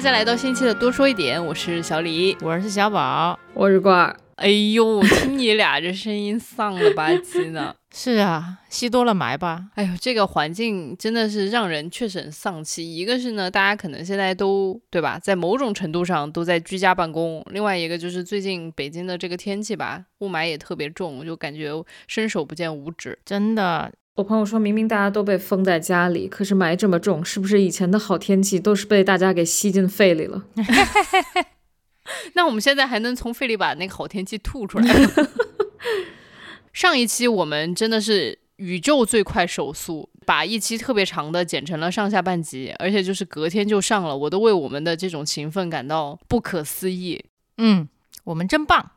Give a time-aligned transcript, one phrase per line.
[0.00, 4.16] 大家来到新期的多说一点，我是小李，我是小宝，我是罐儿。
[4.36, 7.76] 哎呦，听你俩这声音丧了吧唧的。
[7.94, 9.66] 是啊，吸多了霾吧？
[9.74, 12.96] 哎呦，这个环境真的是让人确实很丧气。
[12.96, 21.70] 一个是呢，大家可能现在都对吧，在某种程度上都在居家办公；另外一个就是最近北京的这个天气吧，雾霾也特别重，就感觉
[22.08, 23.18] 伸手不见五指。
[23.26, 30.44] 真的，我朋友说明明大家都被封在家里，可是霾这么重，是不是以前的好天气都是被大家给吸进肺里了？
[32.34, 34.94] 那我们现在还能从肺里把那个好天气吐出来？
[36.74, 47.24] 上一期我们真的是宇宙最快手速，把一期特别长的剪成了上下半集，而且就是隔天就上了，我都为我们的这种勤奋感到不可思议。
[47.56, 47.88] 嗯，
[48.30, 48.90] 我们真棒！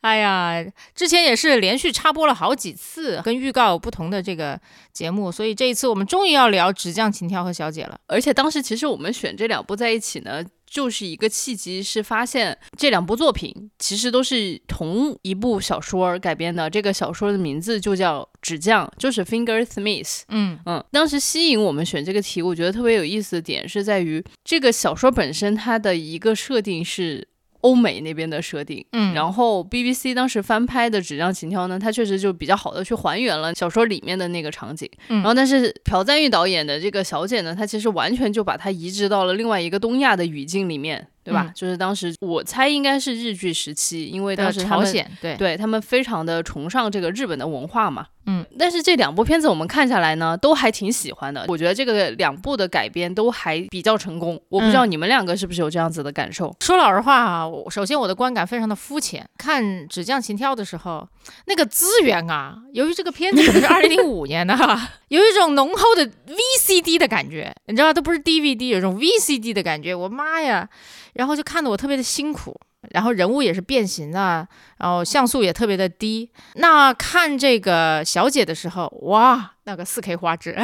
[0.00, 4.58] 哎呀，之前也是连续插播了好几次，跟预告不同的这个
[4.92, 8.00] 节目，所以这一次我们终于要聊《纸匠情挑》和《小姐》了。
[8.06, 10.42] 而且当时其实我们选这两部在一起呢。
[10.72, 16.70] 就是一个契机，是发现这两部作品其实都是同一部小说改编的。
[16.70, 20.22] 这个小说的名字就叫《纸匠》，就是 Finger Smith。
[20.28, 27.28] 嗯嗯，当时吸引我们选这个题，我觉得特别有意思的点是在于这个小说本身它的一个设定是。
[27.62, 41.08] 欧美那边的设定，嗯，然后 BBC 当时翻拍的《纸张情挑》呢，它确实就比较好的去还原了小说里面的那个场景，嗯，然后但是朴赞玉导演的这个小姐呢，她其实完全就把它移植到了另外一个东亚的语境里面。
[41.24, 41.50] 对吧？
[41.54, 48.06] 就是当时我猜应该是日剧时期，因为当时朝鲜对对他们非常的崇尚这个日本的文化嘛。
[48.26, 51.44] 嗯，但是这两部片子我们看下来呢，都还挺喜欢的。
[51.48, 54.40] 我觉得这个两部的改编都还比较成功。
[54.48, 56.54] 我不知道你们两个是不是有这样子的感受？
[56.60, 59.28] 说老实话啊，首先我的观感非常的肤浅。
[59.36, 61.08] 看《纸匠情挑》的时候，
[61.46, 64.54] 那个资源啊，由于这个片子是二零零五年的，
[65.08, 69.92] 有一种浓厚的 VCD 的感觉，你知道，都不是 DVD，有一种 VCD 的感觉。
[69.92, 70.68] 我妈呀！
[71.14, 72.58] 然后就看得我特别的辛苦，
[72.90, 74.46] 然后人物也是变形的，
[74.78, 76.30] 然后像素也特别的低。
[76.54, 80.56] 那看这个小姐的时候，哇，那个四 K 画质，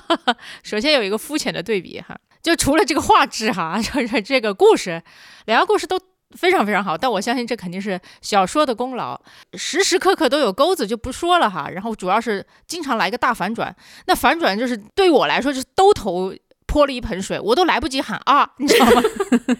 [0.64, 5.02] 首先有一个肤浅的对比哈，就除了这个画质哈， 就是这个故事，
[5.44, 6.00] 两个故事都
[6.30, 6.96] 非常非常好。
[6.96, 9.20] 但我相信这肯定是小说的功劳，
[9.52, 11.68] 时时刻刻都有钩子就不说了哈。
[11.68, 13.74] 然后主要是经常来个大反转，
[14.06, 16.34] 那反转就是对我来说就是兜头。
[16.72, 19.02] 泼了一盆水，我都来不及喊啊，你知道吗？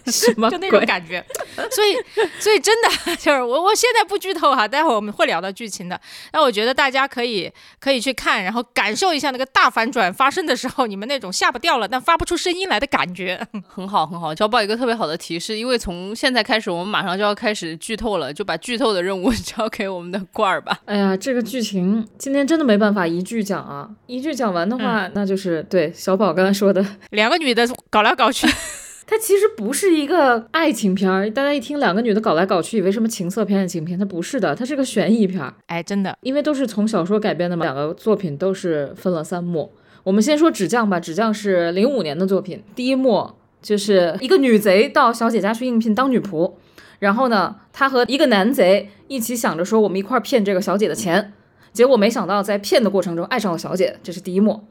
[0.07, 0.49] 什么？
[0.49, 1.23] 就那种感觉。
[1.69, 1.95] 所以，
[2.39, 5.99] 所以真的 就是我，我现在不剧透哈，待会儿我们会聊到剧情的。
[6.31, 13.39] 那我觉得大家可以可以去看，然后感受一下那个大反转发生的时候，你们那种下不掉了但发不出声音来的感觉。
[13.69, 14.33] 很好，很好。
[14.33, 20.79] 小宝一个特别好的提示，因为从现在开始，我们马上就要开始剧透了，就把剧透的任务交给我们的罐儿吧。
[20.85, 26.83] 哎呀，这个剧情今天真的没办法一句讲啊，一句讲完的话，那就是对小宝刚才说的。
[27.11, 28.47] 两个女的搞来搞去，
[29.05, 31.29] 它其实不是一个爱情片儿。
[31.29, 33.97] 大家一听两个女的搞来搞去，以为什么情色片、爱情片？
[33.99, 35.53] 它不是的，它是个悬疑片儿。
[35.67, 37.65] 哎，真的，因为都是从小说改编的嘛。
[37.65, 39.71] 两个作品都是分了三幕。
[40.03, 42.61] 我们先说《纸匠》吧，《纸匠》是零五年的作品。
[42.75, 43.29] 第一幕
[43.61, 46.51] 就是一个女贼到小姐家去应聘当女仆，
[46.99, 51.31] 然后呢，她和一个男贼一起想着说我们一块儿骗这个小姐的钱，
[51.71, 54.65] 结果没想到在骗的过程中爱上了小姐，这是第一幕。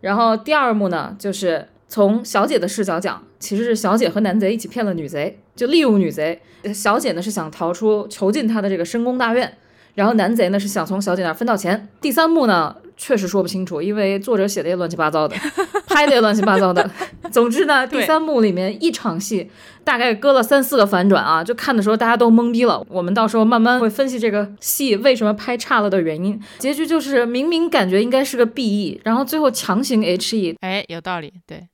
[0.00, 6.40] 然后第二幕呢，就是从小姐的视角讲，其实是小姐和男贼一起骗了女贼，就利用女贼。
[6.74, 9.56] 小姐呢是想逃出囚禁她的这个深宫大院，
[9.94, 11.88] 然后男贼呢是想从小姐那儿分到钱。
[12.00, 12.76] 第三幕呢？
[13.00, 15.36] 确实说不清楚，因为作者写的也乱七八糟的，
[15.86, 16.90] 拍的也乱七八糟的。
[17.30, 19.48] 总之呢，第三幕里面一场戏
[19.84, 22.84] 大概搁了三四个反转啊，就看的时候大家都懵逼了。
[22.88, 26.36] 我们到时候慢慢会分析这个戏为什么拍差了的原因。
[26.58, 30.56] 结局就是明明感觉应该是个 BE，然后最后强行 HE。
[30.58, 31.68] 哎，有道理，对，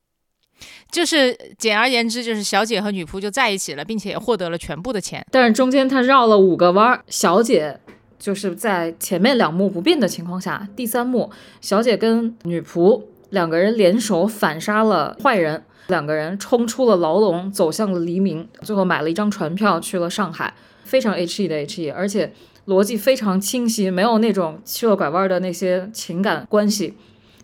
[0.90, 5.24] 就是简而言之，就是小姐和女仆就在一起了，并且获得了全部的钱。
[5.30, 7.80] 但是中间他绕了五个弯儿，小姐。
[8.16, 20.54] 就是在前面两幕不变的情况下，第三幕小姐跟女仆两个人联手反杀了坏人，两个人冲出了牢笼，走向了黎明，最后买了一张船票去了上海，
[20.84, 22.32] 非常 H E 的 H E，而且
[22.66, 26.94] 逻辑非常清晰，没有那种七了拐弯的那些情感关系，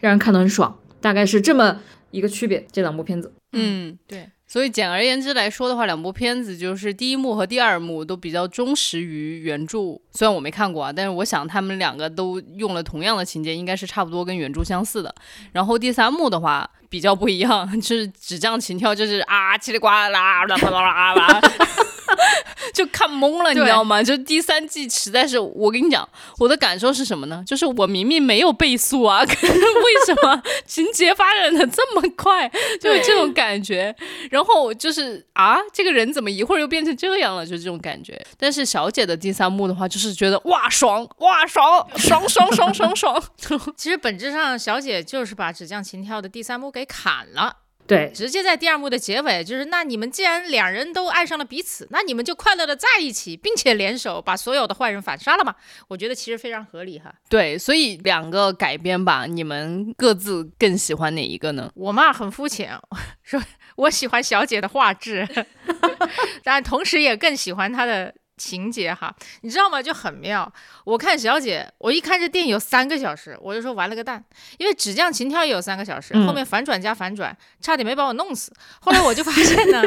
[0.00, 0.74] 让人看得很爽。
[1.02, 3.32] 大概是这么一个区别，这两部片子。
[3.52, 4.28] 嗯，对。
[4.46, 9.78] 所以简而言之来说的话，两部片子就是第一幕和第二幕都比较忠实于原著。
[10.10, 15.14] 虽然我没看过啊，但是我想他们两个都用了同样的情节，应该是差不多跟原著相似的。
[15.52, 21.40] 然后第三幕的话比较不一样， 就是只降情调，就是啊，叽里呱啦啦啦啦啦啦。
[22.74, 24.02] 就看懵了，你知道吗？
[24.02, 26.08] 就第三季实在是，我跟你讲，
[26.38, 27.42] 我的感受是什么呢？
[27.46, 32.50] 就是我明明没有倍速啊，可是为什么情节发展的这么快？
[32.80, 33.94] 就有这种感觉。
[34.30, 37.44] 然后就是啊，这个人怎么一会儿又变成这样了？
[37.44, 38.20] 就这种感觉。
[38.38, 43.22] 但是小姐的第三幕的话，就是觉得哇爽哇爽爽爽爽爽爽。
[43.76, 47.56] 其实本质上，小姐就是把《纸匠情挑》的第三幕给砍了，
[47.90, 55.54] 对，直接在第二幕的结尾，就是那你们既然两人都爱上了彼此，那你们就快乐的在一起，并且联手把所有的坏人反杀了嘛？
[55.88, 57.12] 我觉得其实非常合理哈。
[57.28, 61.68] 对，所以两个改编吧，你们各自更喜欢哪一个呢？
[61.74, 62.78] 我嘛很肤浅，
[63.24, 63.42] 说
[63.74, 65.26] 我喜欢小姐的画质，
[66.44, 69.14] 但同时也更喜欢她的情节哈。
[69.42, 69.82] 你知道吗？
[69.82, 70.50] 就很妙。
[70.84, 74.24] 我看小姐，我一看这电影有三个小时，我就说完了个蛋，
[74.56, 78.50] 因为《纸匠情挑》也有三个小时，嗯后面反转加反转，差点没把我弄死。
[78.80, 79.82] 后来我就发现呢，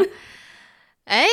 [1.05, 1.25] 哎。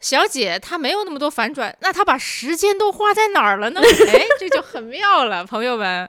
[0.00, 3.80] 小姐她没有那么多反转，那她把时间都花在哪儿了呢？
[3.82, 6.08] 哎，这就很妙了，朋友们。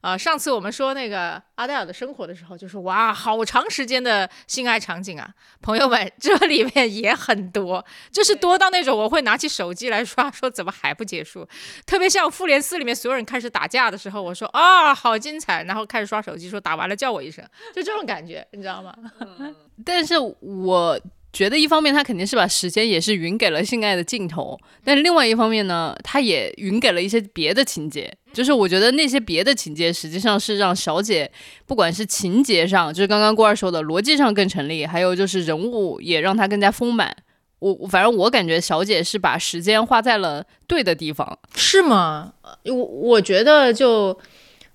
[0.00, 5.28] 啊、上次我们说那个阿黛尔的生活的时候，就说哇，好长时间的性爱场景啊，
[5.60, 11.46] 朋友们，这里面也很多，就是多到那种我会拿起手机来刷，说怎么还不结束？
[11.84, 17.44] 特别像复联四里面所有人开始打架的时候，我说啊，好精彩，然后开始刷手机，说打完了叫我一声，
[17.74, 18.94] 就这种感觉，你知道吗？
[19.84, 21.00] 但是我
[21.32, 28.12] 觉得一方面他肯定是把时间也是匀给了性爱的镜头，但是另外一方面呢，他也匀给了一些别的情节。
[28.32, 31.30] 就是我觉得那些别的情节实际上是让小姐
[31.66, 37.14] 不管是情节上，就是刚刚郭二说的逻辑上更成立，还有就是人物也让她更加丰满。
[37.58, 41.38] 我我反正我感觉小姐是把时间花在了对的地方。
[41.54, 42.32] 是吗？
[42.64, 44.18] 我我觉得就。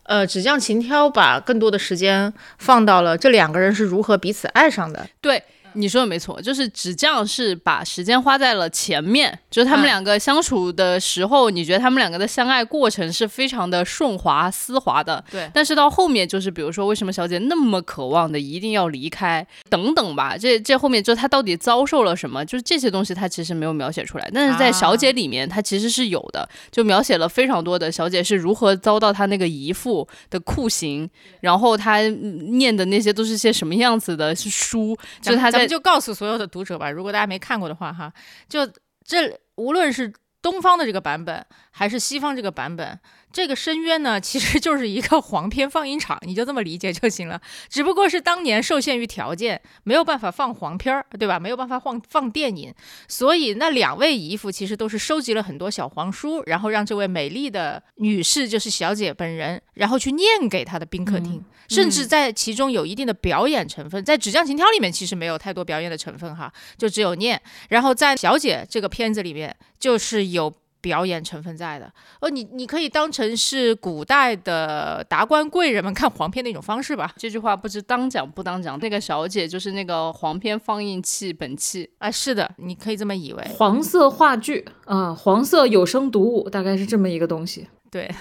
[0.08, 5.10] 呃，纸匠情挑把更多的时间放到了这两个人是如何彼此爱上的。
[5.20, 5.42] 对，
[5.76, 15.24] 你说的没错，就是纸匠是把时间花在了前面，就是他们嗯两个相处的时候，你觉得他们两个的相爱过程是非常的顺滑丝滑的。
[15.30, 15.50] 对。
[15.54, 31.10] 但是到后面就是，比如说为什么小姐那么渴望的一定要离开等等吧，这这后面就她到底遭受了什么，就是这些东西她其实没有描写出来，但是在小姐里面，她其实是有的，就描写了非常多的小姐是如何遭到她那个姨父的酷刑，
[31.42, 38.14] 然后她嗯念的那些都是些什么样子的书，就是她在咱们就告诉所有的读者吧，如果大家没看过的话，哈，
[38.48, 38.66] 就
[39.04, 41.46] 这无论是东方的这个版本，
[41.78, 42.98] 还是西方这个版本，
[43.34, 47.42] 这个深渊呢，其实就是一个黄片放映场，你就这么理解就行了。
[47.68, 51.38] 只不过是当年受限于条件，没有办法放黄片儿，对吧？
[51.38, 52.74] 没有办法放放电影，
[53.10, 61.44] 所以那两位姨父其实都是收集了很多小黄书，然后让这位美丽的女士，就是小姐本人，然后去念给她的宾客听。
[61.68, 67.42] 甚至在其中有一定的表演成分，在《纸匠情挑》里面其实没有太多表演的成分哈，就只有念。
[67.70, 70.54] 然后在《小姐》这个片子里面，就是有
[70.86, 71.92] 表演成分在的。
[72.22, 77.12] 哦，你你可以当成是古代的达官贵人们看黄片的一种方式吧。
[77.18, 78.80] 这句话不知当讲不当讲。
[78.80, 83.44] 那个小姐就是那个黄片放映器本器，啊，是的，你可以这么以为。
[83.58, 87.68] 黄色话剧啊，黄色有声读物，大概是这么一个东西。
[87.96, 88.14] 对，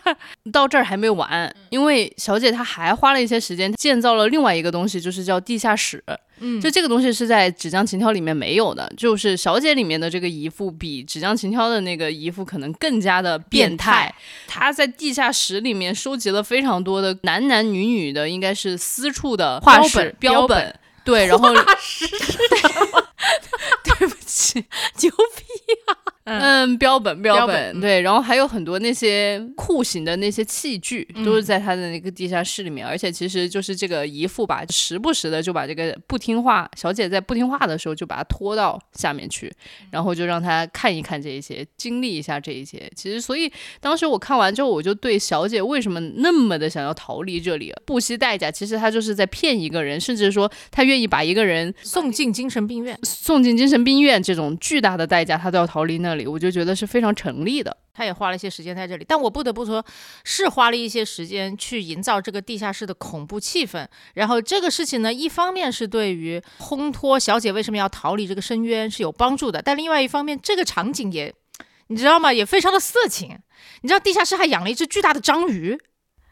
[0.52, 6.04] 到这儿还没完，因为小姐她还花了一些时间建造了另外一个东西，就是叫地下室。
[6.44, 14.14] 嗯就这个东西是在《纸浆情挑》里面没有的，就是小姐里面的这个姨父比《纸浆情挑》的那个姨父可能更加的变变态态。
[14.46, 21.48] 他在地下室里面收集了非常多的男男女女的，应该是私处的画室标本标标本对，然后
[23.84, 24.58] 对不起，
[25.00, 25.44] 牛逼
[25.86, 25.96] 啊！
[26.24, 39.52] 嗯，标本标标本对，然后还有很多那些酷刑的那些器具，都是在他的那个地下室里面，而且其实就是这个姨父吧，时不时的就把这个不听话小姐在不听话的时候，就把她拖到下面去，
[39.90, 42.88] 然后就让她看一看这一些，经历一下这一些。
[42.94, 54.22] 其实，所以当时我看完之后，我就对小姐为什么那么的想要逃离这里，不惜代价，其实她就是在骗一个人，甚至说她愿意把一个人送进精神病院，送进精神病院。
[54.22, 57.76] 这种巨大的代价，她都要逃离那里，我就觉得是非常成立的。
[57.94, 59.84] 他也花了一些时间在这里，但我不得不说，
[60.24, 63.86] 是花了一些时间去营造这个地下室的恐怖气氛。
[64.14, 71.34] 然后这个事情呢，一方面是对于烘托小姐为什么要逃离这个深渊是有帮助的，但另外一方面，这个场景也，
[71.88, 72.32] 你知道吗？
[72.32, 73.38] 也非常的色情。
[73.82, 75.78] 你知道地下室还养了一只巨大的章鱼，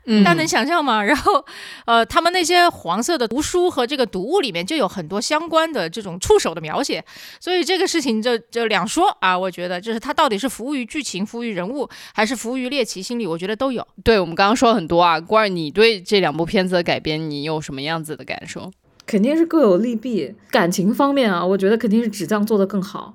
[0.07, 1.03] 嗯大家能想象吗？
[1.05, 1.45] 然后，
[1.85, 7.05] 呃，他们那些黄色的读书和这个读物里面就有很多相关的这种触手的描写，
[7.39, 9.39] 所以这个事情就就两说啊。
[9.39, 13.87] 我觉得就是它到底是服务于剧情、服务于人物，还是服务于猎奇心理，我觉得都有。
[14.03, 18.71] 对我们刚刚说很多啊，关儿，你对这两部片子的改编，你有什么样子的感受？
[19.07, 20.35] 肯定是各有利弊。
[20.51, 23.15] 感情方面啊，我觉得肯定是纸匠做的更好，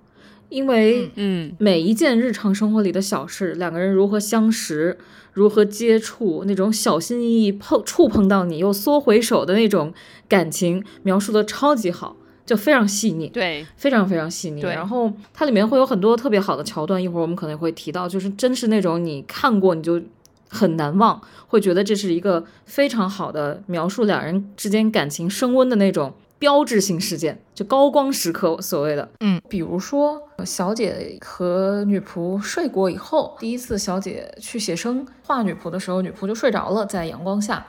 [0.49, 4.97] 因为嗯每一件日常生活里的小事，两个人如何相识，
[5.33, 9.93] 如何接触，那种小心翼翼碰触碰到你又缩回手的那种
[10.27, 13.27] 感情，描述的超级好，就非常细腻。
[13.27, 20.01] 对，非常非常细腻，然后它里面会有很多特别好的桥段，一会儿我们可能会提到，就是真是那种你看过你就
[20.47, 29.09] 很难忘，会觉得这是一个非常好的描述两人之间感情升温的那种标志性事件，就高光时刻所谓的。
[29.19, 37.67] 嗯，比如说小姐和女仆睡过以后，第一次小姐去写生画女仆的时候，女仆就睡着了，在阳光下，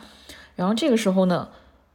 [0.55, 1.49] 然后这个时候呢，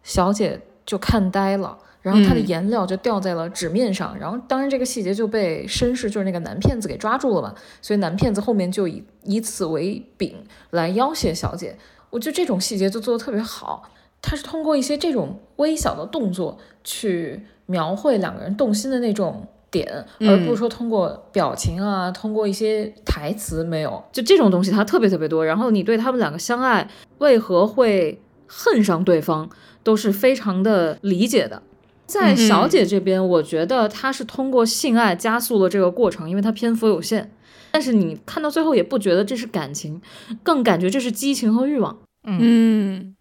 [0.04, 1.78] 小姐就看呆了。
[2.02, 11.78] 然后她的嗯颜料就掉在了纸面上，然后当然这个细节就被绅士就是那个男骗子给抓住了嘛，所以男骗子后面就以以此为柄来要挟小姐。
[12.10, 13.84] 我觉得这种细节就做的特别好，
[14.22, 25.46] 他是通过一些这种微小的动作去描绘两个人动心的那种点，嗯而不是说通过表情啊，通过一些台词没有，就这种东西它特别特别多。
[25.46, 29.50] 然后你对他们两个相爱为何会恨上对方，
[29.84, 31.64] 都是非常的理解的。
[32.06, 37.32] 在小姐这边，我觉得她是通过性爱加速了这个过程，因为她篇幅有限。
[37.72, 40.02] 但是你看到最后也不觉得这是感情，
[40.44, 41.98] 更感觉这是激情和欲望。
[42.26, 43.16] 嗯，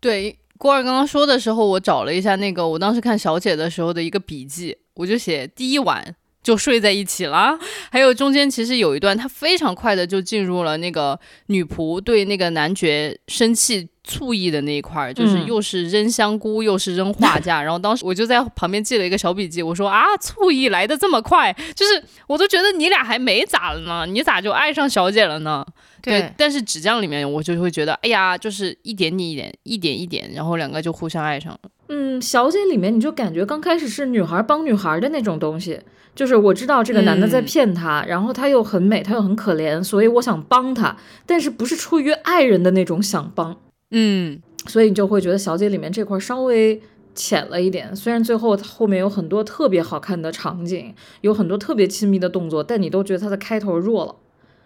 [0.00, 7.56] 对，郭二刚刚说的时候，我找了一下那个我当时看小姐的时候的一个笔记，我就写第一晚就睡在一起了，
[7.90, 13.88] 还有中间其实有一段，他非常快的就进入了那个女仆对那个男爵生气。
[14.08, 25.64] 醋意的那一块儿，就是嗯又是扔香菇，又是扔画架， 然后当时我就在旁边记了一个小笔记，我说啊，醋意来的这么快，就是我都觉得你俩还没咋了呢，你咋就爱上小姐了呢？
[26.00, 31.58] 对，但是纸匠里面我就会觉得，哎呀，就是一点一点，一点一点，然后两个就互相爱上了。
[31.90, 35.80] 嗯，小姐里面你就感觉刚开始是女孩帮女孩的那种东西，
[36.14, 40.96] 就是我知道这个男的在嗯骗她，然后她又很美，她又很可怜，所以我想帮她，
[41.26, 43.56] 但是不是出于爱人的那种想帮，
[43.90, 46.80] 嗯，所以你就会觉得小姐里面这块稍微
[47.14, 47.94] 浅了一点。
[47.96, 54.14] 虽然最后后面有很多特别好看的场景，有很多特别亲密的动作，但你都觉得它的开头弱了。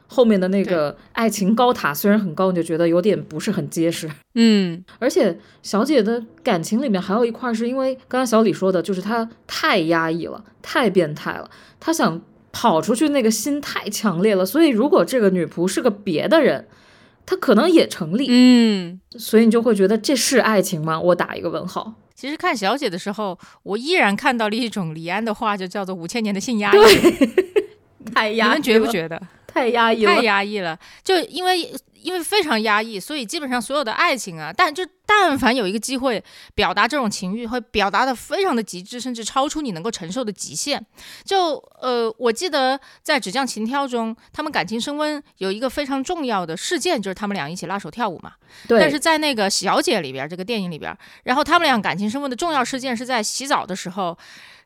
[0.08, 4.10] 后面的那个爱情高塔虽然很高，你就觉得有点不是很结实。
[4.34, 11.50] 嗯，而且小姐的感情里面还有一块，是因为刚刚小李说的，就是她太压抑了，太变态了，
[11.80, 12.20] 她想
[12.52, 16.66] 跑出去那个心太强烈了，所以如果这个女仆是个别的人，
[17.24, 21.00] 她可能也成立，嗯，所以你就会觉得这是爱情吗？
[21.00, 21.94] 我打一个问号。
[22.14, 26.78] 其实看小姐的时候，我依然看到了一种李安的话，就叫做五千年的性压抑。
[28.14, 29.20] 太你们觉不觉得？
[29.46, 30.14] 太压抑了？
[30.14, 31.68] 太压抑了，就因为
[32.02, 36.22] 因为非常压抑，所以基本上所有的爱情啊，但就但凡有一个机会
[36.54, 40.84] 表达这种情欲，会表达的非常的极致，甚至超出你能够承受的极限。
[41.24, 48.32] 就呃，我记得在《纸匠情挑》中，他们感情升温有一个非常重要的事件，就是他们俩一起拉手跳舞嘛。
[48.66, 54.16] 对，但是在那个小姐里边，这个电影里边，然后他们俩感情升温的重要事件是在洗澡的时候，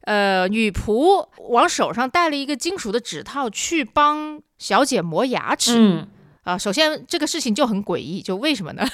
[0.02, 5.74] 呃，女仆往手上戴了一个金属的指套去帮小姐磨牙齿。
[5.76, 6.08] 嗯，
[6.46, 8.88] 啊，首先这个事情就很诡异，就为什么呢？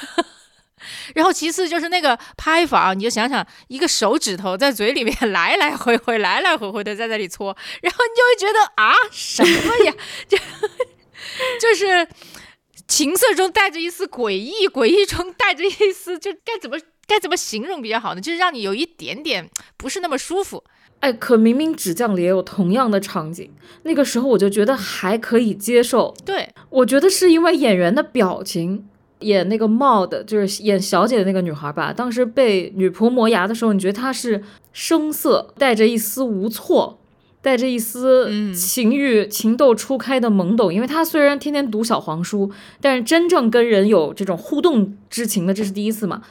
[1.14, 9.94] 然后其次就是那个拍法，你就想想一个手指头在嘴里面来来回回、来来回回的在那里搓，然后你就会觉得啊，什么呀？
[10.26, 10.38] 就
[11.60, 12.08] 就是
[12.88, 18.20] 情色中带着一丝诡异，诡异中带着一丝，就该怎么该怎么形容比较好呢？
[18.20, 20.64] 就是让你有一点点不是那么舒服。
[21.02, 23.50] 哎，可明明纸匠里也有同样的场景，
[23.82, 28.84] 那个时候我就觉得还可以接受，对，我觉得是因为演员的表情，
[29.18, 31.92] 演那个帽的，就是演小姐的那个女孩吧。
[31.92, 37.00] 当时被女仆磨牙的时候，你觉得她是声色，带着一丝无措，
[37.40, 40.72] 带着一丝嗯情欲、情窦初开的懵懂。
[40.72, 42.48] 因为她虽然天天读小黄书，
[42.80, 46.22] 但是真正跟人有这种互动之情的，这是第一次嘛。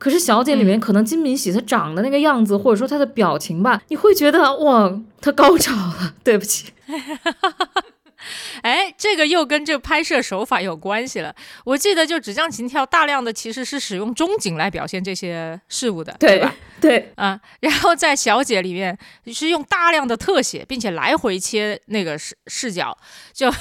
[0.00, 6.14] 可是小姐里面可能金敏喜她长的那个样子，或者说她的表情吧，你会觉得哇，她高潮了。
[6.24, 6.72] 对不起，
[8.62, 11.34] 哎，这个又跟这拍摄手法有关系了。
[11.64, 16.54] 我记得就《纸匠情挑》大量的其实是使用中景来表现这些事物的，对吧？
[16.80, 22.96] 对，啊，然后在《小姐》里面是用大量的特写，并且来回切那个视视角，
[23.34, 23.52] 就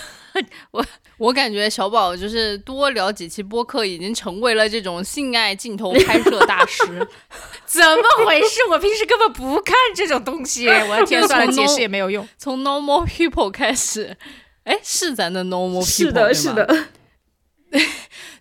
[0.72, 0.86] 我
[1.18, 6.84] 我感觉小宝就是多聊几期播客，已经成为了这种性爱镜头拍摄大师。
[7.66, 8.62] 怎么回事？
[8.72, 12.28] 我平时根本不看这种东西，我的天，算了，解释也没有用。
[12.38, 14.18] 从 normal people 开始，
[14.64, 16.86] 哎，是咱的 normal people 是的，是的。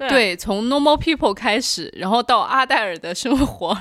[0.09, 3.77] 对，从 normal people 开始，然后到阿黛尔的生活，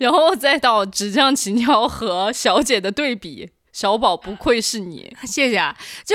[0.00, 3.48] 然后再到纸浆情挑和小姐的对比，
[3.80, 5.74] 小宝不愧是你， 谢谢啊。
[6.04, 6.14] 就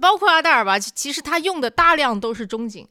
[0.00, 2.84] 包括阿黛尔吧，其实他用的大量都是中景，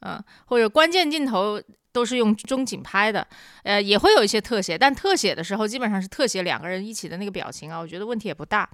[0.00, 3.24] 嗯，或者关键镜头都是用中景拍的，
[3.62, 8.68] 呃，也会有一些特写，但特写的时候基本上是特写两个人一起的那个表情啊，我觉得问题也不大。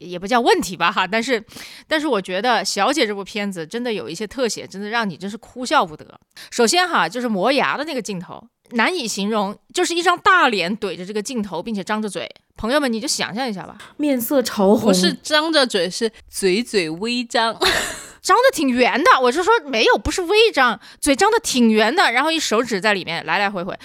[0.00, 1.42] 也也不叫问题吧哈，但是，
[1.86, 6.18] 但是我觉得《小姐》这部片子真的有一些特写，真的让你真是哭笑不得。
[6.50, 8.42] 首先哈，就是磨牙的那个镜头，
[8.72, 12.28] 难以形容，就是一张大脸怼着这个镜头，并且张着嘴。
[12.56, 17.56] 朋友们，你就想象一下吧，面色潮红，不是张着嘴，是嘴嘴微张，
[18.20, 19.20] 张的挺圆的。
[19.22, 23.78] 我是说没有，不是微张，嘴张的挺圆的，然后一手指在里面来来回回。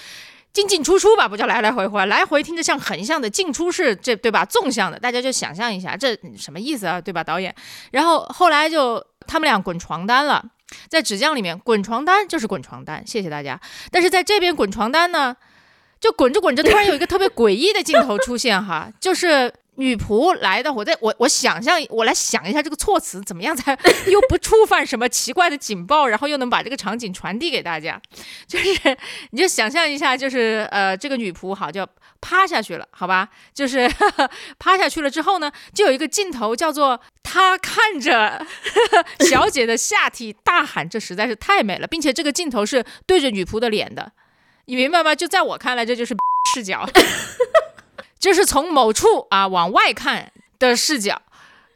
[0.54, 4.46] 进进出出吧，不叫来来回回，来回听着像横向的，进出是这对吧？
[4.46, 7.02] 纵向的，大家就想象一下，这什么意思啊？
[7.02, 7.54] 对吧，导演？
[7.92, 10.46] 然后后来就他们俩滚床单了，
[10.88, 13.60] 在纸浆里面滚床单就是滚床单，谢谢大家。
[13.90, 15.36] 但是在这边滚床单呢，
[16.00, 19.54] 就滚着滚着，突然有一个特别诡异的镜头出现，哈，就是。
[19.76, 23.78] 女仆来的，我在我我想象，我来想一下这个措辞怎么样 才
[24.08, 28.00] 又不触犯什么奇怪的警报，然后又能把这个场景传递给大家，
[28.48, 28.98] 就是
[29.32, 31.88] 你就想象一下，就是呃这个女仆好就
[32.22, 33.92] 趴下去了，好吧，就是
[34.60, 38.46] 趴下去了之后呢，就有一个镜头叫做她看着
[39.22, 44.12] 小姐的下体大喊，这实在是太美了，并且这个镜头是对着女仆的脸的，
[44.66, 45.16] 你明白吗？
[45.16, 46.16] 就在我看来，这就是
[46.54, 46.88] 视角。
[48.24, 51.22] 就是从某处啊往外看的视角，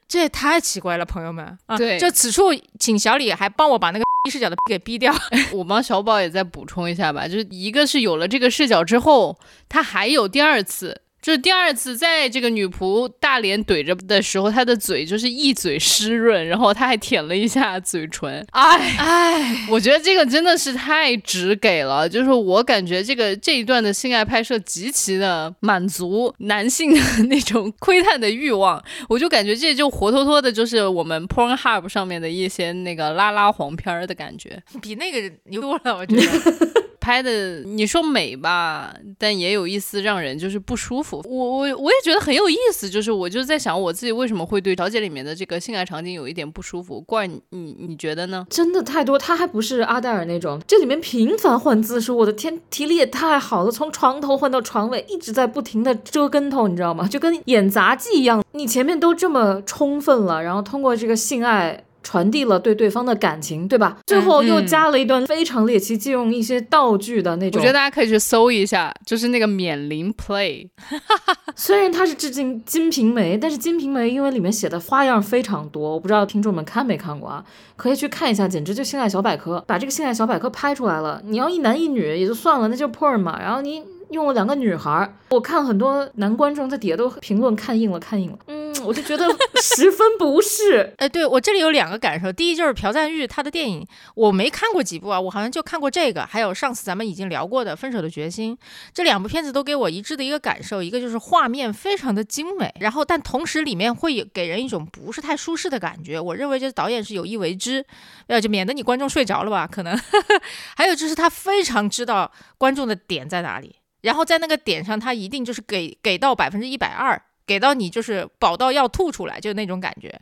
[0.07, 1.75] 这也太奇怪了，朋友们啊。
[1.75, 5.13] 对，就此处，请小李还帮我把那个 视角的给逼掉。
[5.51, 9.37] 我帮小宝也再补充一下吧，就是一个是有了这个视角之后，
[9.67, 11.01] 他还有第二次。
[11.27, 18.47] 就是第二次在这个女仆大脸怼着的时候，她的嘴就是一嘴湿润，然后她还舔了一下嘴唇。
[18.51, 36.77] 哎哎，我觉得这个真的是太直给了，就是我感觉这个这一段的性爱拍摄极其的满足男性的那种窥探的欲望，我就感觉这就活脱脱的就是我们 Pornhub 上面的一些那个拉拉黄片儿的感觉，比那个牛多了，我觉得。
[37.07, 41.23] 拍的你说美吧，但也有一丝让人就是不舒服。
[41.25, 46.99] 我我我也觉得很有意思，就是我就在想我自己为什么会对《小姐》里面的这个性爱场景有一点不舒服。
[46.99, 48.45] 怪你你觉得呢？
[48.49, 57.07] 真的太多，他还不是阿黛尔那种，这里面频繁换姿势，我的天，体力也太好了，从床头换到床尾，一直在不停的折跟头，你知道吗？
[57.07, 58.43] 就跟演杂技一样。
[58.51, 61.85] 你前面都这么充分了，然后通过这个性爱。
[62.07, 63.97] 传递了对对方的感情，对吧？
[64.05, 67.59] 最后又加了一段非常猎奇，借用一些道具的那种。
[67.59, 70.69] 我觉得大家可以去搜一下，就是那个免龄 play。
[71.53, 77.43] 虽然它是致敬《金瓶梅》，但是《金瓶梅》因为里面写的花样非常多，我不知道听众们看没看过啊？
[77.75, 81.21] 可以去看一下，简直就性爱小百科，把这个性爱小百科拍出来了。
[81.25, 83.37] 你要一男一女也就算了，那就 porn 嘛。
[83.37, 83.83] 然后你。
[84.11, 88.39] 用了两个女孩，我看很多男观众在底下都评论看硬了，看硬了。
[88.47, 89.25] 嗯，我就觉得
[89.61, 90.93] 十分不适。
[90.97, 98.55] 哎，对我这里有两个感受，第一就是朴赞玉他的电影我没看过几部啊，我好像就看过这个，还有上次咱们已经聊过的《分手的决心》，
[98.93, 106.19] 这两部片子都给我一致的一个感受，一个就是画面非常的精美，然后但同时里面会给人一种不是太舒适的感觉。
[106.19, 107.85] 我认为这导演是有意为之，
[108.27, 109.97] 呃，就免得你观众睡着了吧，可能。
[110.77, 113.76] 还有就是他非常知道观众的点在哪里。
[114.01, 120.13] 然后在那个点上，他一定就是给给到百分之一百二，给到你就是饱到要吐出来，就那种感觉。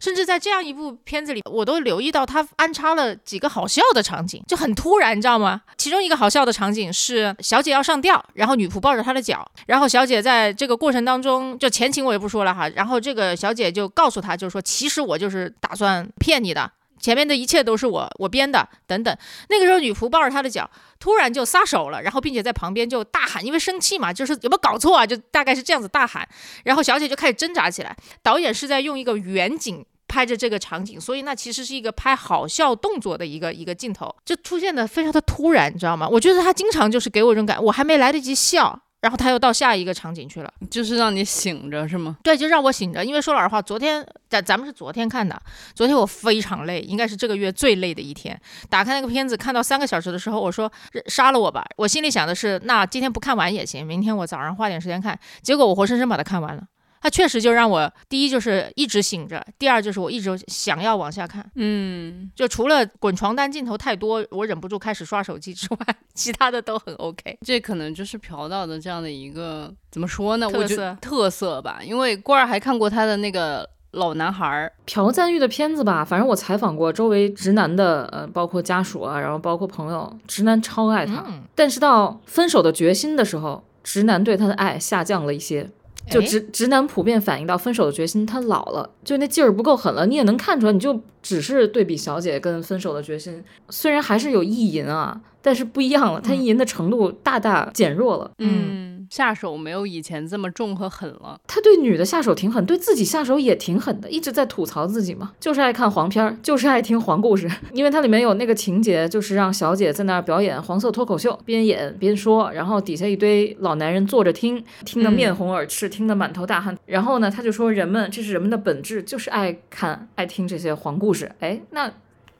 [0.00, 5.62] 甚至在这样一部片子里，我都留意到他安插了几个好笑的场景，就很突然，你知道吗？
[5.78, 16.70] 其中一个好笑的场景是小姐要上吊，然后女仆抱着她的脚，然后小姐在这个过程当中，就前情我也不说了哈，然后这个小姐就告诉他，就是说其实我就是打算骗你的。
[17.04, 19.14] 前面的一切都是我我编的，等等。
[19.50, 25.06] 那个时候，女仆抱着他的脚，突然就撒手了，然后并且在旁边就大喊，因为生气嘛，就是有没有搞错啊？
[25.06, 26.26] 就大概是这样子大喊，
[26.64, 27.94] 然后小姐就开始挣扎起来。
[28.22, 36.08] 导演是在用一个远景拍着这个场景，所以那其实是一个拍好笑动作的一个一个镜头，就出现的非常的突然，你知道吗？
[36.08, 38.80] 我觉得他经常就是给我这种感，我还没来得及笑。
[39.04, 42.16] 然后他又到下一个场景去了，就是让你醒着是吗？
[42.22, 43.04] 对，就让我醒着。
[43.04, 45.38] 因为说老实话，昨天咱咱们是昨天看的，
[45.74, 48.40] 昨天我非常累，应该是这个月最累的一天。
[48.70, 50.72] 打开那个片子看到三个小时的时候，我说
[51.04, 51.62] 杀了我吧。
[51.76, 55.18] 我心里想的是，那今天不看完也行，明天我早上花点时间看。
[55.42, 56.62] 结果我活生生把它看完了。
[57.04, 61.44] 它确实就让我第一就是一直醒着，第二就是我一直想要往下看。
[61.54, 67.36] 嗯，就除了滚床单镜头太多，我忍不住开始刷手机之外， 其他的都很 OK。
[67.42, 70.50] 这可能就是朴导的这样的一个怎么说呢？
[70.50, 71.80] 特色特色吧。
[71.84, 81.22] 因为郭儿还看过他的那个老男孩儿朴赞玉的片子吧，反正我采访过周围直男的，呃，包括家属啊，然后包括朋友，直男超爱他。
[81.54, 85.68] 但是到分手的决心的时候，直男对他的爱下降了一些。
[86.08, 86.26] 就哎。
[86.26, 98.30] 直直男普遍反映到分手的决心，他老了，就那劲儿不够狠了，你也能看出来，你就只是对比小姐跟分手的决心，虽然还是有意淫啊，但是不一样了，他意淫的程度大大减弱了。
[98.38, 101.38] 嗯，下手没有以前这么重和狠了。
[101.46, 107.48] 他对女的下手挺狠，对自己下手也挺狠的，一直在吐槽自己嘛，就是爱看黄片儿，就是爱听黄故事。
[107.72, 116.76] 因为它里面有那个情节，就是让小姐在那儿表演黄色脱口秀，边演边说，然后底下一堆老男人坐着听，听得面红耳赤，听得满头大汗。
[116.86, 121.30] 然后呢，他就说人们这是人们的本质，就是爱看爱听这些黄故事。
[121.38, 121.88] 哎，那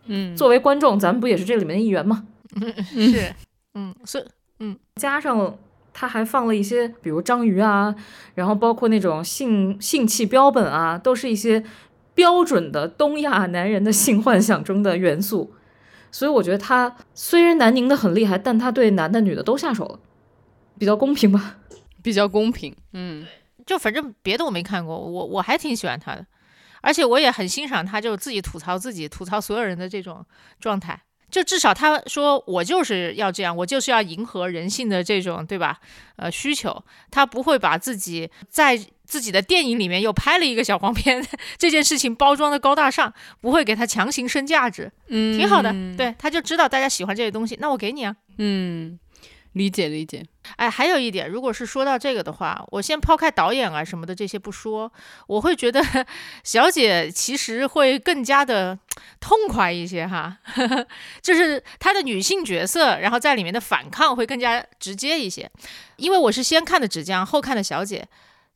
[0.07, 2.27] 嗯，作为观众，咱们不也是这里面的一员吗？
[2.91, 3.33] 是，
[3.75, 4.27] 嗯，是，
[4.97, 5.57] 加上
[5.95, 7.95] 他还放了一些，比如章鱼啊，
[8.35, 11.65] 然后包括那种性性器标本啊，都是一些
[12.15, 15.55] 标准的东亚男人的性幻想中的元素。
[16.11, 19.99] 所以我觉得他虽然南宁的很厉害，但他对男的女的都下手了，
[20.79, 21.59] 比较公平吧。
[22.03, 22.75] 比较公平。
[22.93, 23.25] 嗯，
[23.65, 26.27] 就反正别的我没看过，我我还挺喜欢他的，
[26.83, 30.25] 而且我也很欣赏他，就自己吐槽自己、吐槽所有人的这种
[30.61, 31.01] 状态。
[31.35, 35.81] 就至少他说我就是要这样，我就是要迎合人性的这种，对吧？
[36.15, 41.27] 呃，需求，他不会把自己在自己的电影里面又拍了一个小黄片
[41.59, 45.75] 这件事情包装的高大上，不会给他强行升价值，嗯，挺好的。
[45.97, 48.15] 对，他就知道大家喜欢这些东西，那我给你啊。
[48.39, 48.97] 嗯，
[49.55, 50.25] 理解理解。
[50.57, 54.93] 哎，还有一点，如果是说到这个的话，我先抛开导演啊什么的这些不说，
[55.27, 55.83] 我会觉得
[56.45, 58.79] 小姐其实会更加的
[59.19, 60.37] 痛快一些哈，
[61.23, 65.51] 就是她的女性角色，然后在里面的反抗会更加直接一些，
[65.97, 68.07] 因为我是先看的纸浆，后看的小姐。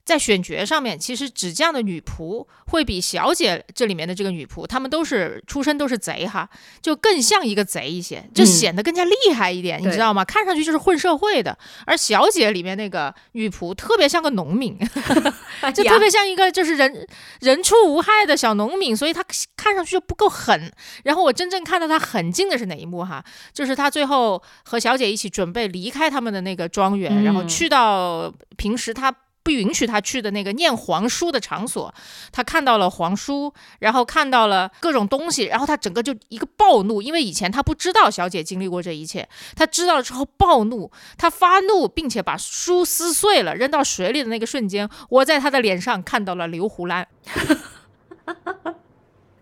[0.09, 6.49] 在选角上面，其实纸匠的女仆会比小姐这里面的这个女仆，她们都是出身都是贼哈，
[6.81, 10.25] 就更像一个贼一些，就嗯显得更加厉害一点，你知道吗？
[10.25, 11.59] 看上去就是混社会的。
[11.85, 14.79] 而小姐里面那个女仆特别像个农民，
[15.75, 17.07] 就特别像一个就是人
[17.41, 19.23] 人畜无害的小农民，所以她
[19.59, 20.73] 看上去就不够狠。
[21.05, 23.23] 然后我真正看到她狠劲的是哪一幕哈？
[23.53, 29.15] 就是她最后和小姐一起准备离开他们的那个庄园，然后嗯去到平时她。
[29.43, 31.95] 不允许他去的那个念皇书的场所，
[32.33, 47.09] 他看到了皇书，然后看到了各种东西，然后他整个就一个暴怒，因为以前他不知道小姐经历过这一切，他知道了之后暴怒，他发怒，并且把书撕碎了扔到水里的那个瞬间，我在他的脸上看到了刘胡兰。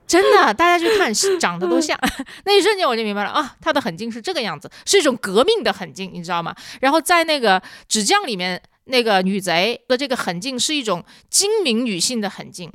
[0.06, 1.98] 真的，大家去看，长得都像。
[2.46, 6.54] 那一瞬间我就明白了啊，他的狠劲是这个样子，是一种革命的狠劲，你知道吗？
[6.80, 12.72] 然后在那个纸匠里面，那个女贼的这个狠劲是一种精明女性的狠劲。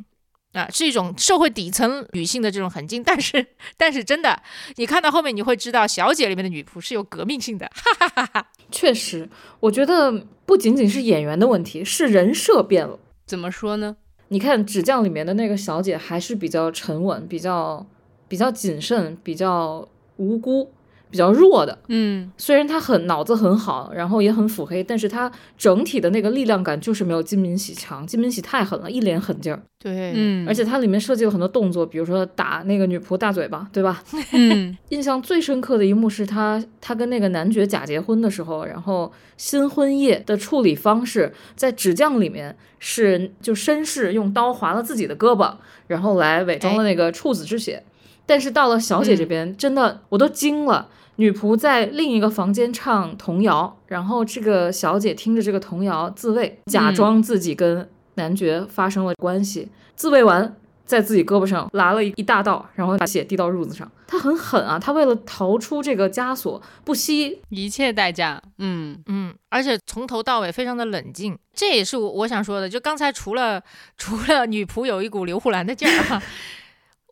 [0.54, 3.48] 啊，是一种社会底层女性的这种狠劲， 但是，
[3.78, 4.38] 但是真的，
[4.76, 8.52] 你看到后面你会知道，小姐里面的女仆是有革命性的， 哈哈哈哈。
[8.70, 9.30] 确实，
[9.62, 13.00] 我觉得不仅仅是演员的问题，是人设变了。
[13.26, 13.96] 怎么说呢？
[14.28, 17.86] 你看《纸匠》里面的那个小姐还是比较沉稳、比较
[18.28, 20.74] 比较谨慎、比较无辜、
[21.12, 21.78] 比较弱的。
[21.90, 28.08] 嗯虽然他很脑子很好，然后也很腹黑，但是他整体的那个力量感就是没有金敏喜强。
[28.08, 29.62] 金敏喜太狠了，一脸狠劲儿。
[29.78, 34.04] 对，嗯，而且它里面设计了很多动作，比如说打那个女仆大嘴巴，对吧？
[34.32, 45.52] 嗯 印象最深刻的一幕是他他跟那个男爵假结婚的时候，然后新婚夜的处理方式，在纸匠里面是就绅士用刀划了自己的胳膊，
[45.88, 47.84] 然后来伪装了那个处子之血。
[48.28, 50.88] 但是到了小姐这边，真的我都惊了。
[51.18, 63.90] 女仆在另一个房间唱童谣，然后这个小姐听着这个童谣自慰，假装自己跟男爵发生了关系，自慰完在自己胳膊上拉了一一大道，然后把血滴到褥子上。
[64.08, 68.42] 她很狠啊，她为了逃出这个枷锁，不惜一切代价。
[68.58, 72.68] 嗯嗯，而且从头到尾非常的冷静，这也是我我想说的。
[72.68, 73.64] 就刚才除了
[73.98, 76.22] 除了女仆有一股刘胡兰的劲儿哈，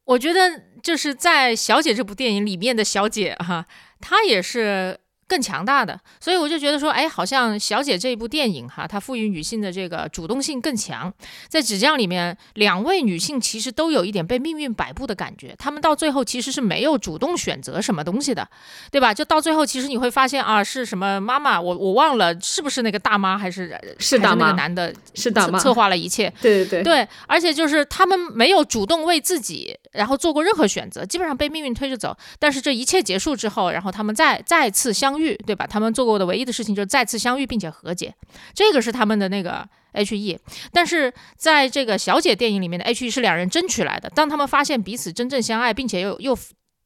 [0.04, 3.66] 我觉得就是在《小姐》这部电影里面的小姐哈，
[4.00, 4.98] 他也是
[5.30, 11.14] 更强大的，所以我就觉得说，哎，好像《小姐》这一部电影哈，它赋予女性的这个主动性更强。
[11.48, 18.46] 在《纸匠》里面，两位女性其实都有一点被命运摆布的感觉，她们到最后其实是没有主动选择什么东西的，
[18.92, 19.14] 对吧？
[19.14, 25.60] 就到最后，其实你会发现啊，是什么妈妈，我我忘了是不是那个大妈，还是是大妈个男的是大妈。
[25.60, 32.18] 策策划了一切，对对对，对，而且就是他们没有主动为自己，然后做过任何选择，基本上被命运推着走。
[32.40, 35.68] 但是这一切结束之后，然后他们再再次相遇，对吧？
[35.68, 38.14] 他们做过的唯一的事情就是再次相遇并且和解，
[38.54, 40.40] 这个是他们的那个 H E。
[40.72, 46.38] 但是在这个小姐电影里面的 H E 是两人争取来的，当他们发现彼此真正相爱，并且又又。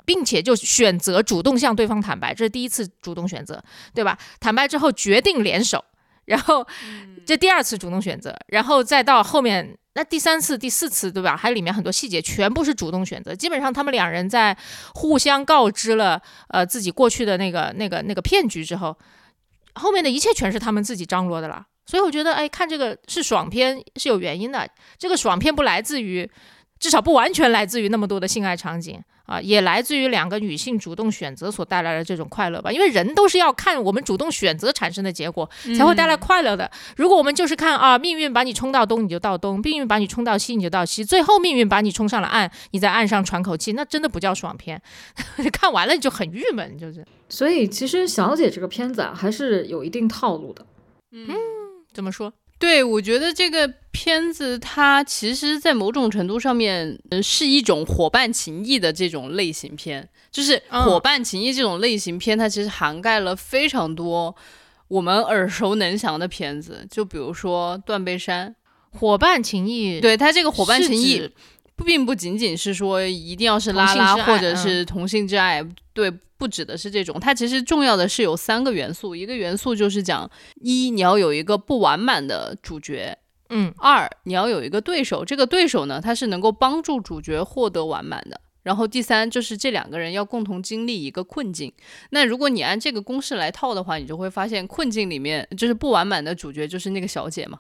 [0.06, 4.20] 并且就选择主动向对方坦白，这是第一次主动选择，对吧？
[4.38, 5.82] 坦白之后决定联手，
[6.26, 6.66] 然后
[7.26, 11.36] 这第二次主动选择，然后再到后面那第三次、第四次，对吧？
[11.36, 13.36] 还里面很多细节全部是主动选择。
[13.36, 14.58] 基本上他们两人在
[14.96, 18.98] 互相告知了呃自己过去的那个那个那个骗局之后，
[19.76, 21.66] 后面的一切全是他们自己张罗的了。
[21.86, 24.68] 所以我觉得，哎，看这个是爽片是有原因的。
[24.98, 26.30] 这个爽片不来自于，
[26.80, 29.04] 至少不完全来自于那么多的性爱场景。
[29.26, 36.70] 啊，也来自于两个女性主动选择所带来的这种快乐吧，因为人都是要看我们主动选择产生的结果才会带来快乐的。
[36.98, 44.82] 如果我们就是看啊，命运把你冲到东你就到东，命运把你冲到西你就到西，最后命运把你冲上了岸，你在岸上喘口气，那真的不叫爽片，
[45.54, 47.06] 看完了就很郁闷，就是。
[47.30, 50.66] 所以其实小姐这个片子啊，还是有一定套路的。
[51.12, 51.28] 嗯，
[51.94, 52.34] 怎么说？
[52.64, 60.08] 对，我觉得这个片子它其实，在某种程度上面，嗯，是一种伙伴情谊的这种类型片。
[60.32, 64.34] 就是伙伴情谊这种类型片，它其实涵盖了非常多
[64.88, 66.88] 我们耳熟能详的片子。
[66.90, 68.56] 就比如说《断背山》，
[68.98, 71.30] 伙伴情谊，对它这个伙伴情谊。
[71.78, 77.20] 并不仅仅是说一定要是拉拉或者是同性之爱，对，不指的是这种。
[77.20, 80.30] 它其实重要的是有三个元素，一个元素就是讲
[80.62, 83.18] 一你要有一个不完满的主角，
[83.50, 88.40] 嗯，二你要有一个对手，这个对手呢，他是能够帮助主角获得完满的。
[88.64, 91.72] 然后第三就是这两个人要共同经历一个困境。
[92.12, 97.60] 那如果你按这个公式来套的话，你就会发现困境里面就是不完满的主角就是那个小姐嘛。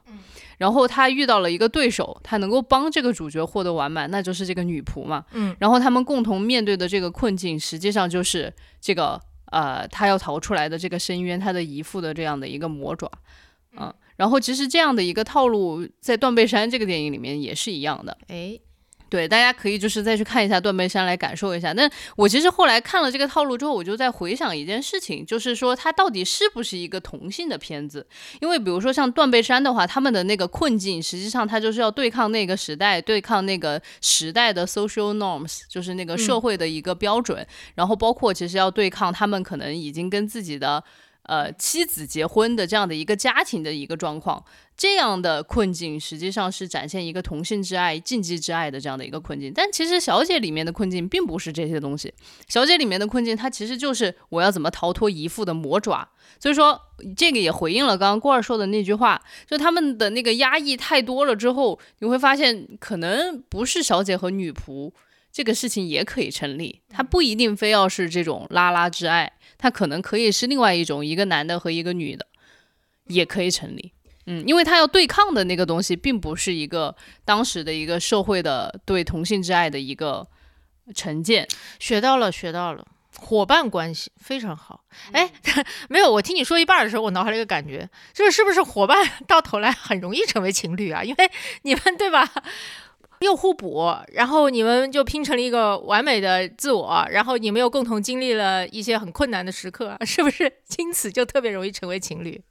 [0.58, 5.26] 然后她遇到了一个对手，她能够帮这个主角获得完满，那就是这个女仆嘛。
[5.34, 5.56] 嗯。
[5.60, 9.20] 然后他们共同面对的这个困境，实际上就是这个
[9.52, 13.12] 呃，她要逃出来的这个深渊，她的姨父的这样的一个魔爪。
[13.78, 13.94] 嗯。
[14.16, 18.18] 然后其实这样的一个套路，在《断背山》这个电影里面也是一样的。
[18.28, 18.58] 哎。
[19.13, 21.71] 对，大家可以就是再去看一下《断背山》来感受一下。
[21.71, 28.04] 但我其实后来看了这个套路之后，我就在回想一件事情，就是说它到底是不是一个同性的片子？
[28.41, 37.45] 因为比如说像《断背山》的话，他们的那个困境，实际上它就是要对抗那个时代，对抗那个时代的 social norms，就是那个社会的一个标准。
[37.76, 40.84] 然后包括其实要对抗他们可能已经跟自己的
[41.24, 44.44] 呃妻子结婚的这样的一个家庭的一个状况。
[44.76, 52.10] 这样的困境实际上是展现一个同性之爱、禁忌之爱的这样的一个困境，但其实《小姐》里面的困境并不是这些东西，
[52.48, 56.10] 《小姐》里面的困境它其实就是我要怎么逃脱姨父的魔爪。
[56.40, 56.82] 所以说，
[57.16, 64.92] 这个也回应了刚刚郭二说的那句话，就他们的那个压抑太多了之后，你会发现可能不是小姐和女仆
[65.34, 72.28] 这个事情也可以成立，他不一定非要是这种拉拉之爱，他可能可以是另外一种一个男的和一个女的
[73.08, 73.91] 也可以成立。
[74.28, 80.26] 嗯，因为他要对抗的那个东西，并不是一个当时的一个社会的对同性之爱的一个
[80.93, 81.48] 成见。
[81.80, 82.86] 学到了，学到了，
[83.17, 84.86] 伙伴关系非常好。
[85.12, 85.30] 哎，
[85.89, 91.04] 没有，我听你说一半的时候，我脑海里一个感觉，就是是不是伙伴 到头来很容易成为情侣啊？
[91.04, 91.32] 因为
[91.63, 92.32] 你们对吧，
[93.24, 100.52] 又互补，然后你们就拼成了一个完美的自我，然后你们又共同经历了一些很困难的时刻， 是不是？
[100.78, 102.42] 因此就特别容易成为情侣。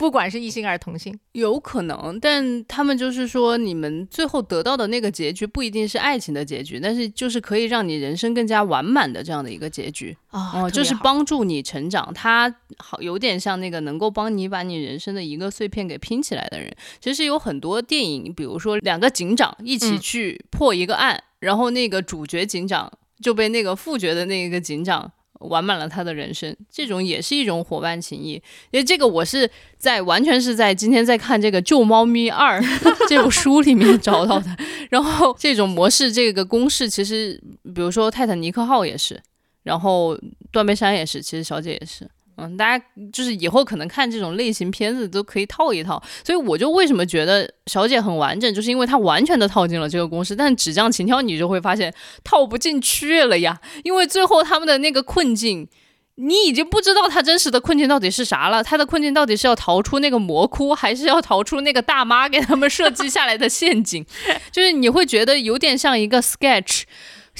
[0.00, 12.10] 不管是异性还是同性，有可能，但他们就是说，你们最后得到的那个结局不一定是爱情的结局，但是就是可以让你人生更加完满的这样的一个结局哦，就是帮助你成长。
[12.14, 16.74] 他好有点像那个能够帮你把你人生的一个碎片给拼起来的人。
[16.98, 22.90] 其实有很多电影，比如说两个警长一起去破一个案，然后那个主角警长
[23.22, 25.12] 就被那个副角的那个警长。
[25.40, 28.32] 完满了他的人生，这种也是一种伙伴情谊。
[28.70, 32.60] 因为这个我是在完全是在今天在看这个《救猫咪二》
[33.08, 34.56] 这部书里面找到的。
[34.90, 37.40] 然后这种模式，这个公式其实，
[37.74, 39.20] 比如说泰坦尼克号也是，
[39.62, 40.18] 然后
[40.50, 42.08] 断背山也是，其实小姐也是。
[42.40, 50.34] 嗯，大家就是以后可能看这种类型片子都可以套一套，所以我就为什么觉得小姐很完整，就是因为它完全的套进了这个公式。
[50.34, 51.92] 但纸匠情挑你就会发现
[52.24, 55.68] 套不进去了呀，因为最后他们的那个困境，
[56.14, 58.62] 你已经不知道他真实的困境到底是啥了。
[58.62, 64.04] 他的困境到底是要逃出那个魔窟，还是要逃出那个大妈给他们设计下来的陷阱？
[64.52, 66.82] 就是你会觉得有点像一个 sketch。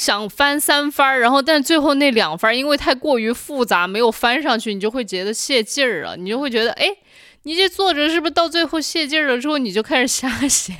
[0.00, 6.16] 想翻三番，然后但最后那两番因为太过于复杂，没有翻上去，你就会觉得泄劲儿了。
[6.16, 6.86] 你就会觉得，哎，
[7.42, 10.72] 你这作者是不是到最后泄劲儿了之后，你就开始瞎写，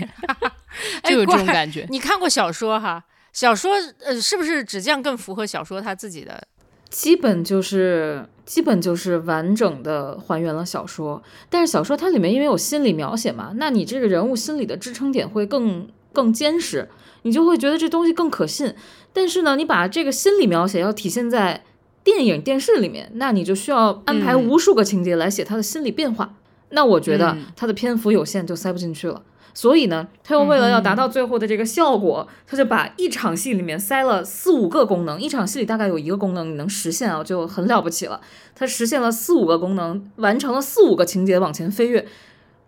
[1.04, 1.86] 就有这种感觉。
[1.90, 3.04] 你看过小说哈？
[3.34, 6.42] 小说呃，是不是纸匠更符合小说他自己的？
[6.88, 16.88] 基本就是基本就是完整的还原了小说，但是小说它里面因为有心理描写嘛，那你这个人物心理的支撑点会更更坚实，
[17.22, 18.74] 你就会觉得这东西更可信。
[19.12, 21.64] 但是呢，你把这个心理描写要体现在
[22.02, 26.34] 电影、电视里面，那你就需要安排无数个情节来写他的心理变化。
[26.70, 29.22] 那我觉得他的篇幅有限，就塞不进去了。
[29.52, 38.20] 所以呢，他又为了要达到最后的这个效果，他就把一场戏里面塞了四五个功能，一场戏里大概有一个功能你能实现啊，就很了不起了。
[38.54, 42.06] 他实现了四五个功能，完成了四五个情节往前飞跃，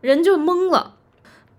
[0.00, 0.96] 人就懵了。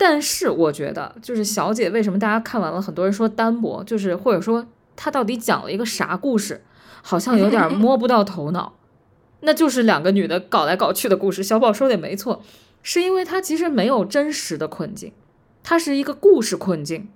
[0.05, 6.61] 但是我觉得，就是小姐为什么大家看完了，很多人说单薄，就是或者说她到底讲了一个啥故事，
[7.01, 8.73] 好像有点摸不到头脑。
[9.39, 11.41] 那就是两个女的搞来搞去的故事。
[11.41, 12.41] 小宝说的也没错，
[12.81, 15.13] 是因为她其实没有真实的困境，
[15.63, 17.07] 她是一个故事困境。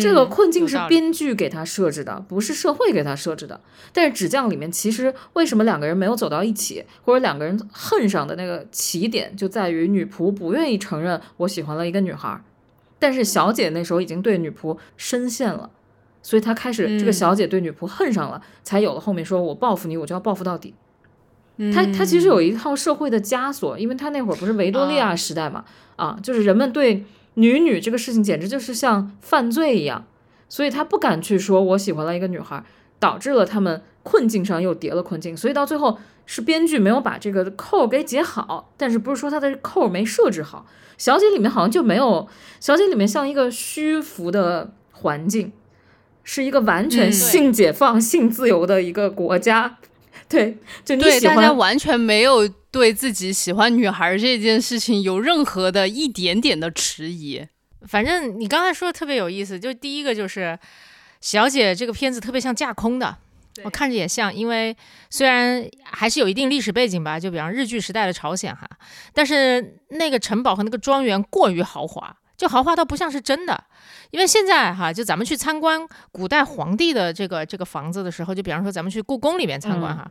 [0.00, 3.60] 这个嗯困境是编剧给他设置的，不是社会给他设置的。
[3.92, 12.42] 但是《纸匠》里面，其实为什么两个人没有走到一起，或者两个人恨上的那个起点，就在于女仆不愿意承认我喜欢了一个女孩，
[12.98, 15.70] 但是小姐那时候已经对女仆深陷了，
[16.22, 20.74] 所以她开始这个嗯小姐对女仆恨上了，才有了后面说我报复你，我就要报复到底。
[21.74, 25.64] 他他嗯其实有一套社会的枷锁，因为他那会儿不是维多利亚时代嘛，
[25.96, 30.06] 啊，就是人们对女女这个事情简直就是像犯罪一样，
[30.48, 32.64] 所以他不敢去说我喜欢了一个女孩，
[32.98, 40.66] 导致了他们困境上又叠了困境，所以到最后是编剧没有把这个扣给解好，但是不是说他的扣没设置好，
[40.98, 45.52] 小姐里面好像就没有，小姐里面像一个虚浮的环境，
[46.24, 49.78] 是一个完全嗯性解放、性自由的一个国家。
[50.28, 57.46] 对，就你对喜欢大家完全没有对自己喜欢女孩这件事情有任何的一点点的迟疑。
[57.86, 60.58] 反正你刚才说的特别有意思，就第一个就是
[61.20, 63.16] 小姐这个片子特别像架空的，
[63.64, 64.76] 我看着也像，因为
[65.08, 68.68] 虽然还是有一定历史背景吧，就比方日据时代的朝鲜哈，
[69.14, 73.64] 但是那个城堡和那个庄园过于豪华，就豪华到不像是真的。
[74.10, 75.80] 因为现在哈，就咱们去参观
[76.12, 80.10] 古代皇帝的这个这个房子的时候，就比方说咱们去故宫里面参观哈，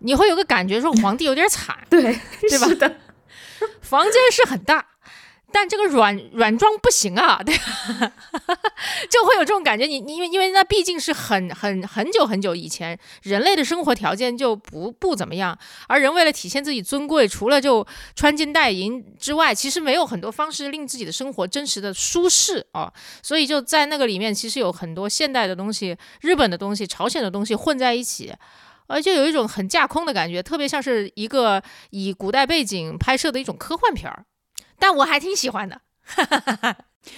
[0.00, 2.96] 你会有个感觉说皇帝有点惨， 对，对吧是的，
[3.80, 4.86] 房间是很大，
[5.52, 7.54] 但这个软软装不行啊， 对，
[9.10, 9.84] 就会有这种感觉。
[9.84, 15.58] 你你因为因为那毕竟是很很很久很久以前，人类的生活条件就不不怎么样，
[15.88, 22.90] 而人为了体现自己尊贵，除了就穿金戴银之外，其实没有很多方式令自己的生活真实的舒适啊。
[23.22, 28.32] 所以就在那个里面，其实有很多现代的东西、日本的东西、朝鲜的东西混在一起。
[28.90, 34.24] 而，就有一种很架空的感觉，特别像是一个以古代背景拍摄的一种科幻片儿，
[34.78, 35.80] 但我还挺喜欢的。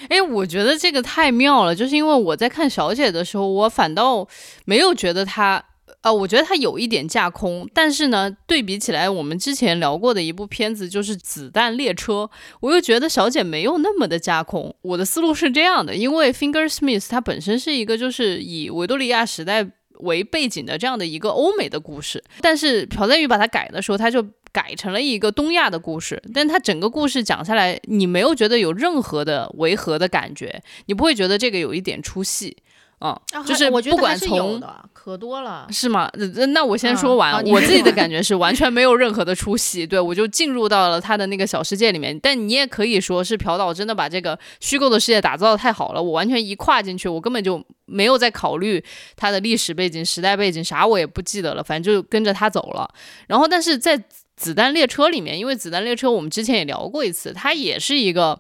[0.09, 4.29] 哎，我觉得这个太妙了，就是因为我在看小姐的时候，我反倒
[4.65, 5.65] 没有觉得她，
[6.03, 12.13] 呃，我觉得她有一点架空，但是呢，对比起来，我们之前聊过的一部片子就是《子弹列车》，
[12.61, 14.77] 我又觉得小姐没有那么的架空。
[14.83, 19.67] 我的思路是这样的，因为 Finger Smith 它本身是一个就是以维多利亚时代。
[20.03, 32.57] 为背景的这样的一个欧美的故事，但是朴赞宇把它改的时候，他就改成了一个东亚的故事，但它整个故事讲下来，你没有觉得有任何的违和的感觉，你不会觉得这个有一点出戏，
[33.05, 35.67] 嗯，就是不管从的，可多了。
[35.71, 36.09] 是吗？
[36.37, 42.17] 那那我先嗯说完，我自己的感觉是完全没有任何的出戏，对我就进入到了他的那个小世界里面。
[42.21, 48.85] 但你也可以说是朴导真的把这个虚构的世界打造的太好了，我完全一跨进去，我根本就没有在考虑
[49.17, 52.89] 他的历史背景、时代背景啥，我也不记得了，反正就跟着他走了。
[53.27, 54.01] 然后，但是在
[54.37, 58.39] 子弹列车里面，因为子弹列车我们之前也聊过一次，它也是一个。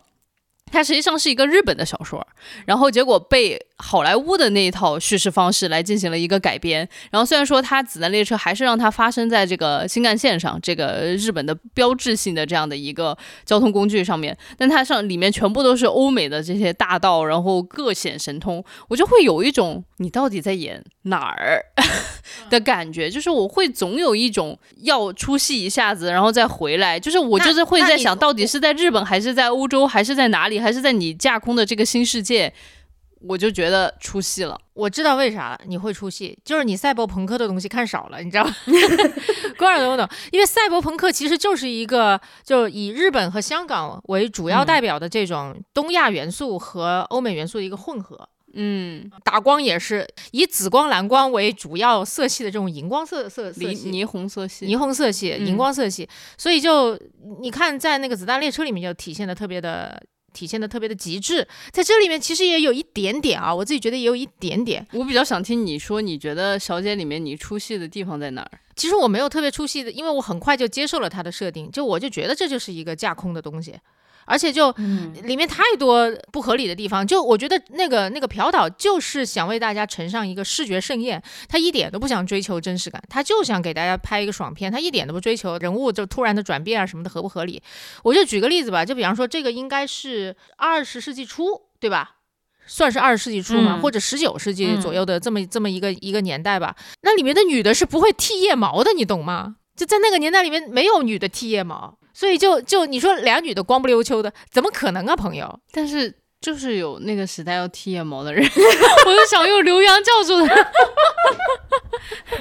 [0.72, 2.26] 它实际上是一个日本的小说，
[2.66, 6.88] 然后结果被好莱坞的那一套叙事方式来进行了一个改编。
[7.10, 21.62] 然后虽然说它子弹列车还是让它发生在这个新干线上，这个日本的标志性的这样的一个交通工具上面，但它上里面全部都是欧美的这些大道，然后各显神通，我就会有一种你到底在演哪儿
[22.48, 32.52] 的感觉，就是我会总有一种要出戏一下子，然后再回来，就是我就是会在想到底是在日本还是在欧洲还是在哪里，还是在你架空的这个新世界，
[33.20, 34.58] 我就觉得出戏了。
[34.74, 38.54] 我知道为啥你会出戏，就是你赛博朋克的东西看少了，你知道吗？
[39.58, 40.08] 光耳懂不懂？
[40.30, 48.28] 因为赛博朋克其实就是一个就以日本和香港为主要代表的这种东亚元素和欧美元素的一个混合。
[48.54, 53.90] 嗯，打光也是以紫光、蓝光为主要色系的这种荧光色色色系。
[53.90, 56.06] 霓霓虹色系，霓虹色系、嗯荧光色系，
[56.36, 56.98] 所以就
[57.40, 60.02] 你看，在那个子弹列车里面就体现的特别的，
[60.32, 61.46] 体现的特别的极致。
[61.70, 64.86] 在这里面其实也有一点点啊，我自己觉得也有一点点。
[64.92, 68.50] 我比较想听你说，你觉得小姐里面你出戏的地方在哪儿？
[68.74, 73.74] 其实我没有特别出戏的，因为我很快就接受了它的设定，就我就觉得这就是一个架空的东西。
[74.24, 77.06] 而且就嗯里面太多不合理的地方。
[77.06, 87.62] 就我觉得那个那个朴导就是想为大家呈上一个视觉盛宴，他一点都不想追求真实感，他就想给大家拍一个爽片，他一点都不追求人物就突然的转变啊什么的合不合理。
[88.02, 92.16] 我就举个例子吧，就比方说这个应该是二十世纪初，对吧？
[92.64, 96.74] 算是二十世纪初嘛，嗯或者十九世纪嗯左右的这么、这么一个一个年代吧。
[97.02, 99.56] 那里面的女的是不会剃腋毛的，你懂吗？
[99.76, 105.60] 就在那个年代里面，没有女的剃腋毛，所以就就你说俩女的光不溜秋的，怎么可能啊，朋友？
[105.72, 108.44] 但是就是有那个时代要剃腋毛的人，
[109.06, 110.72] 我就想用刘洋教主的，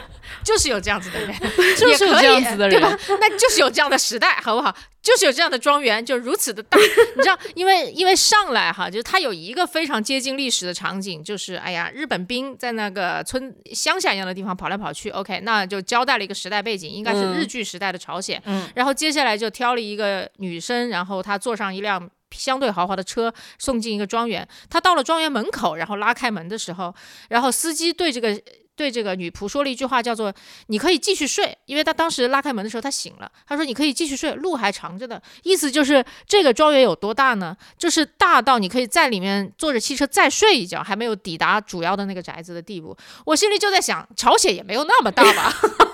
[0.43, 1.33] 就是有这样子的人，
[1.77, 2.97] 就是有这样子的人对吧？
[3.19, 4.75] 那就是有这样的时代，好不好？
[5.01, 6.77] 就是有这样的庄园，就如此的大。
[7.17, 15.09] 你知道，因为因为上来哈，就是它有一个非常接近历史的场景，就是哎呀，日本兵在那个村乡下一样的地方跑来跑去。
[15.09, 18.41] OK，那就交代了一个时代背景，应该是嗯日据时代的朝鲜。
[18.45, 22.09] 嗯，然后接下来就挑了一个女生，然后她坐上一辆。
[22.33, 26.95] 相对豪华的车送进一个庄园，她到了庄园门口，然后拉开门的时候，
[27.27, 28.41] 然后司机对这个
[28.81, 30.33] 对这个女仆说了一句话，叫做
[30.67, 37.55] “你可以继续睡”，因为她当时拉开门的时候她醒了，她说“你可以继续睡，路还长着呢”，意思就是这个庄园有多大呢？
[37.77, 42.97] 就是大到你可以在里面坐着汽车再睡一觉，还没有抵达主要的那个宅子的地步。
[43.25, 45.53] 我心里就在想，朝鲜也没有那么大吧。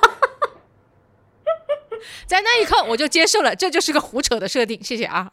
[2.25, 5.29] 在那一刻，我就接受了，这就是个胡扯的设定，谢谢啊。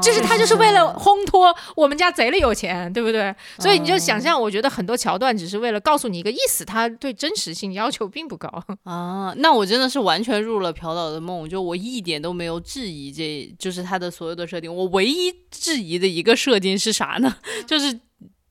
[0.00, 3.34] 就是他就是为了烘托我们家贼了有钱，对不对？
[3.58, 8.48] 所以你就想象，我觉得很多桥段只是为了告诉你一个意思，他对真实性要求并不高。
[8.84, 14.72] 啊， 那我真的是完全入了朴导的梦，就我一点都没有质疑这，就是他的所有的设定。
[14.72, 17.36] 我唯一质疑的一个设定是啥呢？
[17.66, 17.98] 就是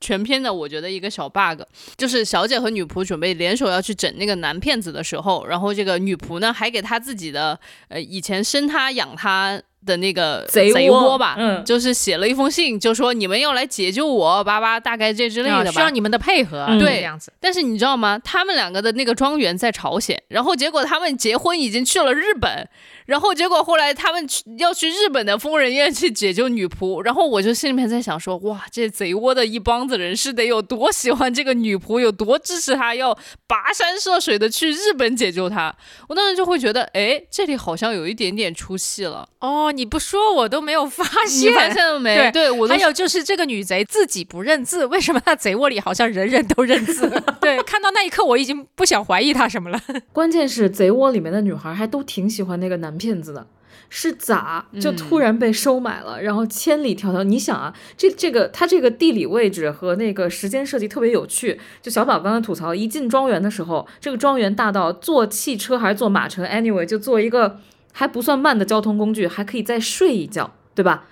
[0.04, 1.62] 全篇的我觉得一个小 bug，
[1.96, 17.32] 就是小姐和女仆准备联手要去整那个男骗子的时候，然后这个女仆呢还给她自己的呃以前生她养她的那个贼贼窝窝吧，嗯就是写了一封信，就说你们要来解救我，巴巴，大概这之类的需要你们的配合，嗯对这样子。
[17.40, 18.18] 但是你知道吗？
[18.24, 22.68] 他们两个的那个庄园在朝鲜，然后结果他们结婚已经去了日本，
[23.06, 33.14] 然后结果后来他们去要去日本的疯人院去解救女仆，然后我就心里面在想说，哇，这贼窝的一帮子人是得有多喜欢这个女仆，有多支持她，要
[33.48, 35.74] 跋山涉水的去日本解救她。
[36.08, 39.28] 我当时就会觉得，哎，这里好像有一点点出戏了。
[39.40, 41.54] 哦，你不说我都没有发你现。
[41.54, 42.16] 发现了没？
[42.16, 47.10] 对对我都还有就是这个女贼自己不认字，为什么她贼窝里好像人人都认字？
[47.40, 49.80] 对，看到那一刻我已经不想怀疑她什么了。
[50.12, 53.46] 关键是贼窝里面的女孩还都挺喜欢那个男骗子的。
[53.90, 56.20] 是咋就突然被收买了？
[56.20, 61.60] 然后千里迢迢，你想啊，这这个它这个地理位置和那个时间设计特别有趣。
[61.80, 67.60] 就小宝刚刚吐槽，一进庄园的时候，这个庄园大到坐汽车还是坐马车，anyway 就坐一个
[67.92, 71.04] 还不算慢的交通工具，还可以再睡一觉，对吧？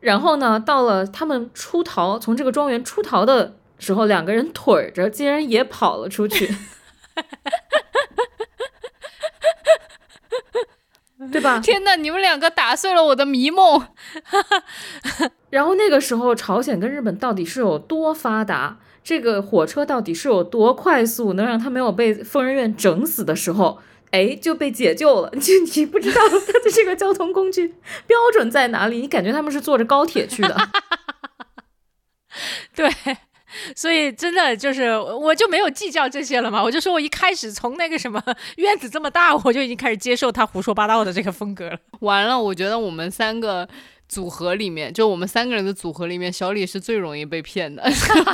[0.00, 6.46] 然后呢，到了他们出逃，从这个庄园出逃的时候，两个人腿儿着竟然也跑了出去，
[11.30, 11.58] 对吧？
[11.58, 13.86] 天哪，你们两个打碎了我的迷梦。
[15.50, 18.78] 然后那个时候，朝鲜跟日本到底是有多发达？
[19.02, 25.30] 这个火车到底是有多快速，能让他没有被疯人院整死的时候，哎，就被解救了。
[25.30, 27.68] 就你不知道他的 这个交通工具
[28.06, 30.56] 标准在哪里，你感觉他们是坐着高铁去的。
[32.74, 32.88] 对，
[33.74, 38.22] 所以真的就是我就没有计较这些了嘛，我就说我一开始从那个什么
[38.56, 41.78] 院子这么大，我就已经开始接受他胡说八道的这个风格了。
[42.00, 43.68] 完了，我觉得我们三个
[44.08, 47.82] 组合里面，就我们三个人的组合里面，小李是最容易被骗的，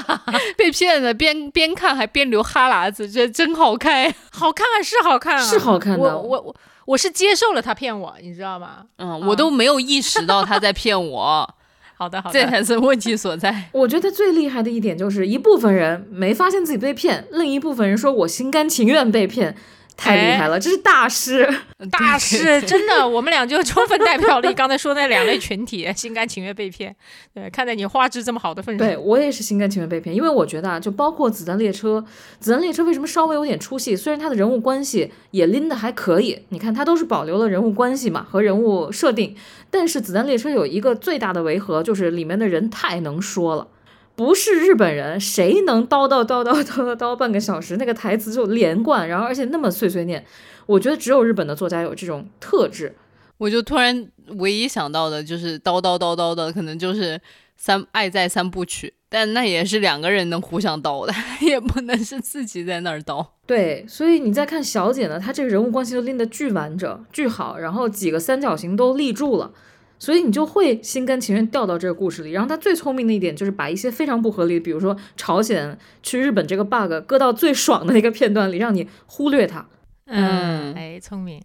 [0.57, 4.12] 被骗的边边看还边流哈喇子，这真好看。
[4.31, 6.57] 好看啊，是好看啊，是好看的我我我
[6.87, 8.87] 我是接受了他骗我，你知道吗？
[8.99, 11.55] 嗯，我都没有意识到他在骗我，
[11.99, 13.64] 好的好的这，才是问题所在。
[13.72, 19.57] 我觉得最厉害的一点就是，一部分人没发现自己被骗，另一部分人说我心甘情愿被骗，
[19.97, 21.49] 太厉害了，这是大师。
[21.90, 26.94] 大师 真的，我们俩就充分代表了 你刚才说那两类群体，心甘情愿被骗。
[27.34, 32.05] 对，看在你画质这么好的份上，对我也是心甘情愿被骗，因为我觉得啊，就包括子弹列车，
[32.38, 33.97] 子弹列车为什么稍微有点出戏？
[33.97, 39.34] 虽然它的人物关系也拎得还可以，你看它都是保留了人物关系嘛和人物设定，
[39.70, 43.68] 但是子弹列车有一个最大的违和，就是里面的人太能说了。
[44.17, 47.77] 不是日本人，谁能叨叨叨叨叨叨叨半个小时？
[47.77, 50.25] 那个台词就连贯，然后而且那么碎碎念，
[50.64, 52.95] 我觉得只有日本的作家有这种特质。
[53.37, 54.09] 我就突然
[54.39, 57.21] 唯一想到的就是叨叨叨叨的，可能就是
[57.59, 61.12] 三爱在三部曲，但那也是两个人能互相叨的，
[61.43, 63.27] 也不能是自己在那儿叨。
[63.47, 69.53] 对，所以你再看小姐呢，她这个人物关系都拎得巨完整、巨好，然后几个三角形都立住了。
[69.99, 72.32] 所以你就会心甘情愿掉到这个故事里。
[72.32, 79.66] 然后他最聪明的一点就是把一些非常不合理，比如说朝鲜去日本这个 bug 搁到最爽的那个片段里，让你忽略它。
[80.07, 81.42] 嗯哎，聪明。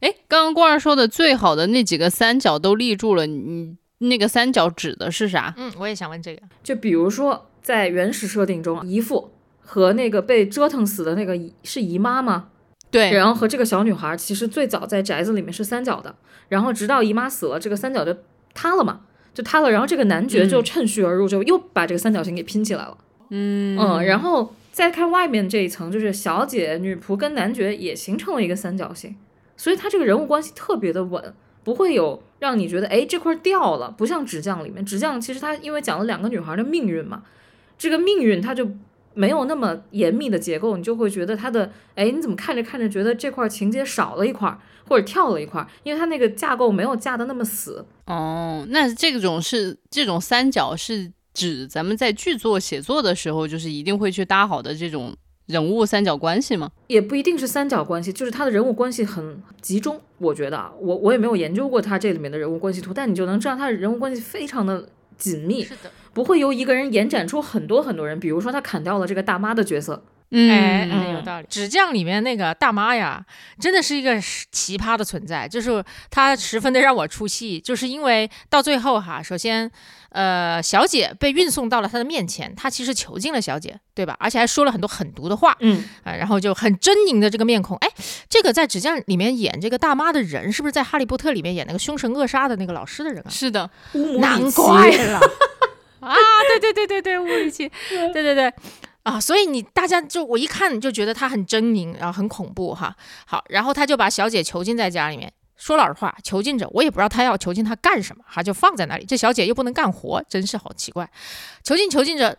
[0.00, 5.54] 哎，刚刚光儿说的最好的那几个三角都立住了，你那个三角指的是啥？
[5.56, 6.42] 嗯，我也想问这个。
[6.62, 9.30] 就比如说在原始设定中，姨父
[9.60, 12.48] 和那个被折腾死的那个姨是姨妈吗？
[12.94, 16.14] 对，然后和这个小女孩其实最早在宅子里面是三角的，
[16.48, 18.16] 然后直到姨妈死了，这个三角就
[18.54, 19.00] 塌了嘛，
[19.34, 19.68] 就塌了。
[19.72, 22.96] 然后这个男爵就嗯趁虚而入，就又把这个三角形给拼起来了。
[23.30, 29.16] 嗯嗯，然后再看外面这一层，就是小姐、女仆跟男爵也形成了一个三角形，
[29.56, 31.34] 所以他这个人物关系特别的稳，
[31.64, 37.24] 不会有让你觉得哎这块掉了，不像纸匠里面，纸匠其实他因为讲了两个女孩的命运嘛，
[37.76, 38.70] 这个命运他就
[39.14, 44.58] 没有那么严密的结构，你就会觉得它的哎你怎么看着看着觉得这块情节少了一块儿，
[44.88, 47.84] 或者跳了一块儿，因为它那个架构没有架的那么死。
[48.06, 55.14] 哦，那这种是这种三角是指咱们在剧作写作的时候，就是一定会去搭好的这种
[55.46, 56.70] 人物三角关系吗？
[56.88, 60.00] 也不一定是三角关系，就是他的人物关系很集中。
[60.18, 65.90] 我觉得啊，我我也没有研究过他这里面的人物关系图，但你就能知道他的人物关系非常的紧密，是的。
[66.14, 68.18] 不会由一个人延展出很多很多人。
[68.20, 71.46] 比如说他砍掉了这个大妈的角色，嗯，哎，嗯很有道理。
[71.50, 73.24] 纸匠里面那个大妈呀，
[73.60, 74.18] 真的是一个
[74.50, 79.70] 奇葩的存在，就是她十分的让我出戏，就是因为到最后哈，首先，
[80.10, 84.16] 呃，小姐被运送到了她的面前，她其实囚禁了小姐，对吧？
[84.18, 87.88] 而且还说了很多狠毒的话，嗯，啊，然后就很狰狞的这个面孔，哎，
[88.28, 93.28] 这个在纸匠里面演这个大妈的人，是不是在《哈利波特》里面演那个凶神恶煞的那个老师的人啊？
[93.28, 93.70] 是的，
[94.18, 95.20] 难奇怪了
[96.04, 96.14] 啊！
[96.48, 98.52] 对对对对对，乌里奇，对对 对
[99.02, 99.20] 啊！
[99.20, 102.94] 所以你大家就我一看就觉得他很狰狞，然后很恐怖哈。
[103.26, 105.32] 好，然后他就把小姐囚禁在家里面。
[105.56, 109.04] 说老实话，囚禁着我也不知道他要囚禁她干什么，哈，就放在那里。
[109.04, 111.08] 这小姐又不能干活，真是好奇怪。
[111.62, 112.36] 囚禁囚禁着，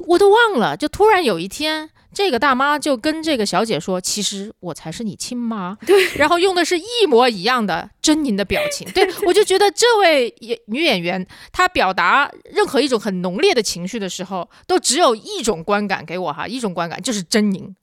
[0.00, 0.76] 我都忘了。
[0.76, 5.76] 就突然有一天，这个大妈就跟这个小姐说：“其实我才是你亲妈。
[5.86, 8.90] ”对，然后用的是一模一样的狰狞的表情。
[8.92, 17.74] 对我就觉得这位演女演员，她表达任何一种很浓烈的情绪的时候，都只有一种观感给我哈，一种观感就是狰狞。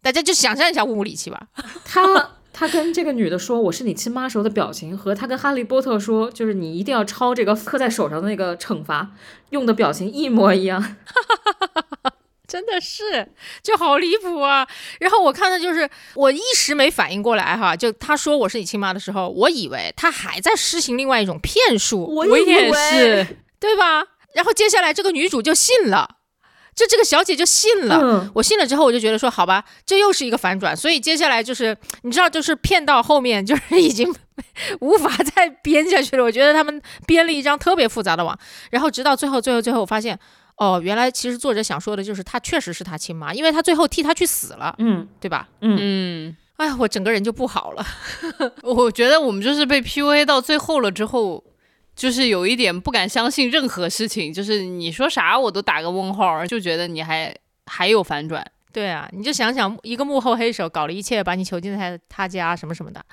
[0.00, 1.48] 大家就想象一下乌姆里奇吧。
[1.84, 9.12] 他他跟这个女的说我是你亲妈时候的表情，和他跟哈利波特说就是你一定要抄这个刻在手上的那个惩罚
[9.50, 10.96] 用的表情一模一样。
[12.48, 13.28] 真的是，
[13.62, 14.66] 就好离谱啊！
[14.98, 24.02] 然后我看的就是，我一时没反应过来哈，就他说我是你亲妈的时候，我以为他还在施行另外一种骗术，我以为是，对吧？
[24.34, 26.16] 然后接下来这个女主就信了，
[26.78, 27.98] 就这个小姐就信了。
[28.00, 30.76] 嗯，我信了之后，我就觉得说，好吧，这又是一个反转。
[30.76, 34.14] 所以接下来就是，你知道，就是骗到后面，就是已经
[34.80, 36.22] 无法再编下去了。
[36.22, 38.38] 我觉得他们编了一张特别复杂的网，
[38.70, 40.16] 然后直到最后，最后，最后，我发现，
[40.56, 45.48] 哦，原来其实作者想说的就是，她确实是他亲妈，因为他最后替他去死了，嗯对吧？
[45.60, 47.84] 嗯，哎，我整个人就不好了。
[48.62, 51.42] 我觉得我们就是被 PUA 到最后了之后，
[51.98, 57.34] 就是有一点不敢相信任何事情，就是你说啥我都打个问号，就觉得你还
[57.66, 58.46] 还有反转。
[58.72, 63.04] 对啊，你就想想，一个幕后黑手搞了一切，把你囚禁在他他家什么什么的，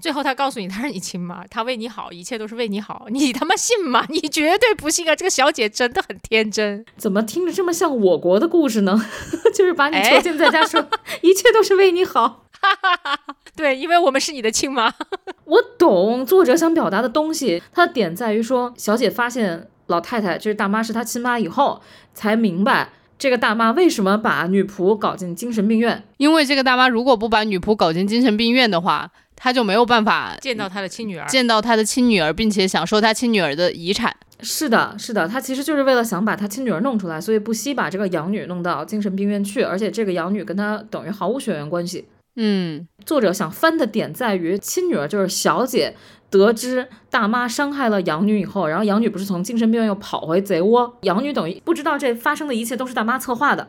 [0.00, 4.06] 最后他告诉你他是你亲妈，他为你好，一切都是为你好，你他妈信吗？
[4.08, 5.14] 你绝对不信啊！
[5.14, 6.86] 这个小姐真的很天真。
[6.96, 8.98] 怎么听着这么像我国的故事呢？
[9.54, 10.88] 就是把你哎囚禁在家说
[11.20, 12.46] 一切都是为你好。
[13.56, 14.92] 对，因为我们是你的亲妈。
[15.44, 21.82] 我懂作者想表达的东西，他的点在于说，小姐发现老太太就是大妈是她亲妈以后，
[22.14, 26.02] 才明白这个大妈为什么把女仆搞进精神病院。
[26.16, 34.16] 因为这个大妈如果不把女仆搞进精神病院的话，她就没有办法见到她的亲女儿，见到她的亲女儿，并且享受她亲女儿的遗产。
[34.40, 42.06] 是的，是的，她其实就是为了想把她亲女儿弄出来，所以不惜把这个养女弄到精神病院去，而且这个养女跟她等于毫无血缘关系。
[42.36, 45.94] 嗯，作者想翻的点在于，亲女儿就是小姐
[46.30, 53.68] 得知大妈伤害了养女以后，然后养女不是从精神病院又跑回贼窝，养女等于不知道这发生的一切都是大妈策划的。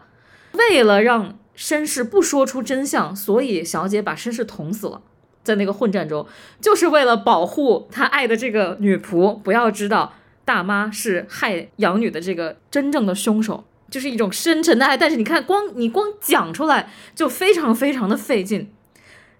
[0.54, 5.02] 为了让绅士不说出真相，所以小姐把绅士捅死了。
[5.44, 6.26] 在那个混战中，
[6.62, 10.14] 就是为了保护她爱的这个女仆不要知道
[10.46, 14.98] 大妈是害养女的这个真正的凶手，就是一种深沉的爱。
[14.98, 18.72] 但是你看，光你光讲出来就非常非常的费劲。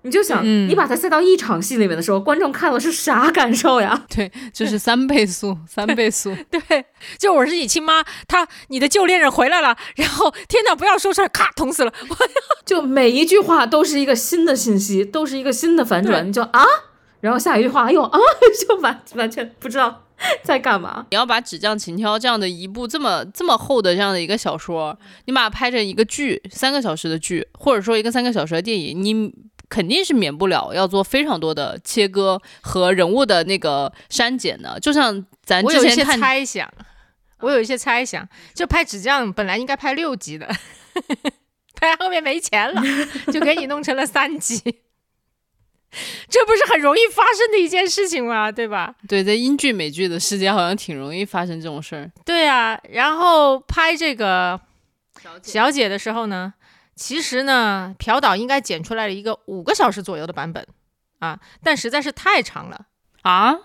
[0.06, 4.04] 你就想，嗯你把它塞到一场戏里面的时候，观众看了是啥感受呀？
[4.14, 6.36] 对，就是三倍速，三倍速。
[6.52, 6.86] 对，
[7.18, 11.94] 就我是你亲妈，他你的旧恋人回来了，然后天哪，不要说出来，咔捅死了。
[12.10, 12.16] 我
[12.66, 16.28] 就每一句话都是一个新的信息，都是一个新的反转。
[16.28, 16.66] 你就啊，
[17.24, 18.20] 然后下一句话，哎呦 啊，
[18.68, 20.04] 就完完全不知道
[20.44, 21.06] 在干嘛。
[21.10, 29.34] 你要把《纸匠情挑》这样的一部这么这么厚的这样的一个小说，你把它拍成一个剧，三个小时的剧，或者说一个三个小时的电影，你
[29.70, 34.78] 肯定是免不了要做非常多的切割和人物的那个删减的。
[34.82, 36.70] 就像咱我有一些之前看，猜想，
[37.40, 40.46] 我有一些猜想，就拍纸匠本来应该拍六集的，
[41.80, 42.82] 拍后面没钱了，
[43.32, 44.62] 就给你弄成了三集，
[46.30, 48.52] 这不是很容易发生的一件事情吗？
[48.52, 48.96] 对吧？
[49.08, 52.12] 对，在英剧美剧的世界好像挺容易发生这种事儿。
[52.26, 54.60] 对啊，然后拍这个
[55.42, 56.54] 小姐的时候呢，
[56.96, 60.66] 其实呢，朴导应该剪出来了一个五个小时左右的版本
[61.20, 62.88] 啊，但实在是太长了。
[63.22, 63.56] 啊，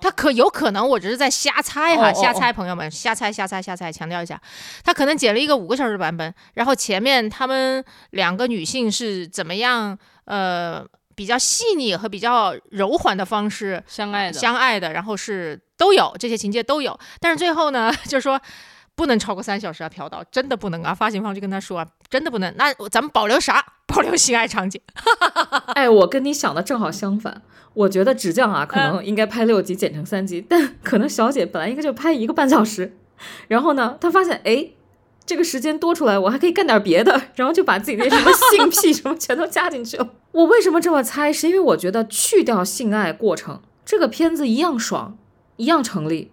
[0.00, 4.40] 他可有可能，我只是在瞎猜哈，瞎猜，朋友们，瞎猜，瞎猜，瞎猜，强调一下，
[4.82, 18.40] 他可能剪了一个五个小时的版本，然后前面他们两个女性是怎么样，呃，比较细腻和比较柔缓的方式相爱的，相爱的，然后是都有这些情节都有，但是最后呢， 就是说
[18.94, 23.64] 不能超过三小时啊，朴导真的不能啊，发行方就跟他说啊，真的不能，那咱们保留啥？
[23.86, 24.80] 保留性爱场景。
[25.74, 27.42] 哎，我跟你想的正好相反。
[27.74, 32.96] 我觉得纸匠啊，可嗯能应该拍六集剪成三集，但可能小姐本来应该就拍一个半小时，
[33.48, 34.70] 然后呢，她发现哎，
[35.24, 40.08] 这个时间多出来，我还可以干点别的， 然后就把自己那什么性癖什么全都加进去了。
[40.32, 41.32] 我为什么这么猜？
[41.32, 45.16] 是因为我觉得去掉性爱过程，这个片子一样爽，
[45.56, 46.30] 一样成立，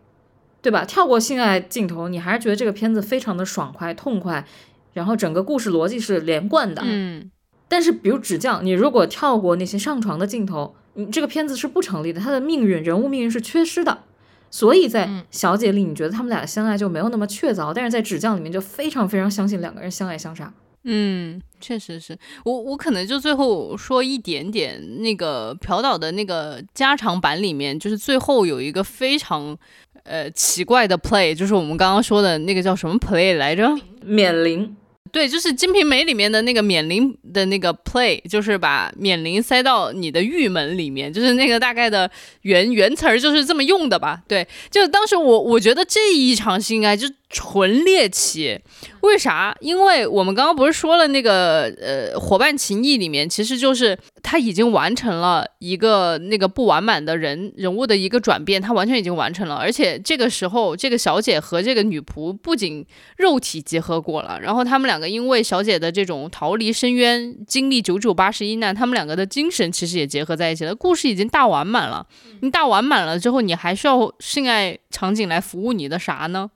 [0.62, 0.86] 对吧？
[0.86, 4.46] 跳过性爱镜头，你还是觉得这个片子非常的爽快、痛快，
[4.94, 6.82] 然后整个故事逻辑是连贯的。
[6.86, 7.30] 嗯，
[7.68, 14.06] 但是，比如纸匠，你如果跳过那些上床的镜头，你这个片子是不成立的，它的命运、人物命运是缺失的。
[14.52, 20.52] 所以在嗯《小姐》里，你觉得他们俩相爱就没有那么确凿，但是在《纸匠》里面就非常非常相信两个人相爱相杀。
[20.84, 29.56] 嗯，确实是我，我可能就最后说一点点那个朴导的那个加长版里面，就是最后有一个非常
[30.04, 33.70] 呃奇怪的 play，就是我们刚刚说的那个叫什么 play 来着？
[34.06, 34.74] 免灵，
[35.12, 42.10] 对，就是《金瓶梅》里面的那个免铃的那个 play，就是把免铃塞到你的玉门里面，就是那个大概的
[42.42, 44.22] 原原词儿就是这么用的吧？
[44.28, 48.60] 对，就当时我我觉得这一场戏应该就纯猎奇，
[49.02, 49.56] 为啥？
[49.60, 62.84] 因为我们刚刚不是说了那个呃伙伴情谊里面，其实就是他已经完成了一个那个不完满的人人物的一个转变，他完全已经完成了，而且这个时候这个小姐和这个女仆不仅
[63.18, 72.08] 肉体结合过了，然后他们两个因为小姐的这种逃离深渊，经历九九八十一难，他们两个的精神其实也结合在一起了，故事已经大完满了。
[72.42, 76.50] 你大完满了之后，你还需要性爱场景来服务你的啥呢？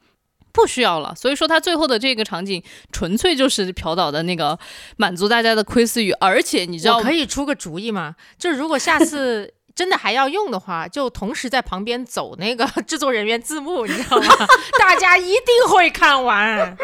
[0.53, 4.57] 不需要了，所以说他最后的这个场景纯粹就是朴导的那个
[4.97, 8.15] 满足大家的窥私欲，而且你知道我可以出个主意吗？
[8.37, 14.35] 就是如果下次 真的还要用的话，就同时在旁边走那个 制作人员字幕，你知道吗？
[14.79, 16.77] 大家一定会看完。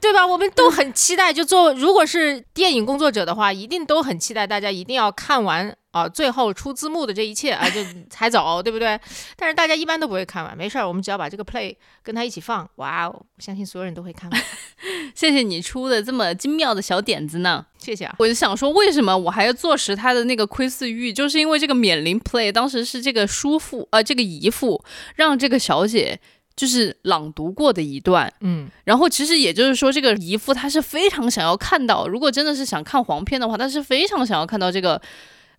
[0.00, 0.26] 对吧？
[0.26, 8.98] 我们都很期待，就做如果是电影工作者的话，一定都很期待大家一定要看完啊、最后出字幕的这一切啊，就 才走，对不对？
[9.36, 14.42] 但是大家一般都不会看完，没事儿，我们只要把这个 play 跟他一起放，哇哦，我相信所有人都会看完。
[15.14, 17.66] 谢谢你出的这么精妙的小点子呢。
[17.78, 18.14] 谢谢啊。
[18.18, 21.12] 我就想说，为什么我还要坐实他的那个窥私欲？
[21.12, 24.82] 就是因为这个免灵 play 当时是这个叔父呃，这个姨父
[25.16, 26.20] 让这个小姐
[26.54, 35.00] 就是朗读过的一段，嗯，然后其实也就是说，这个姨父他是非常想要看到，如果真的是想看黄片的话，他是非常想要看到这个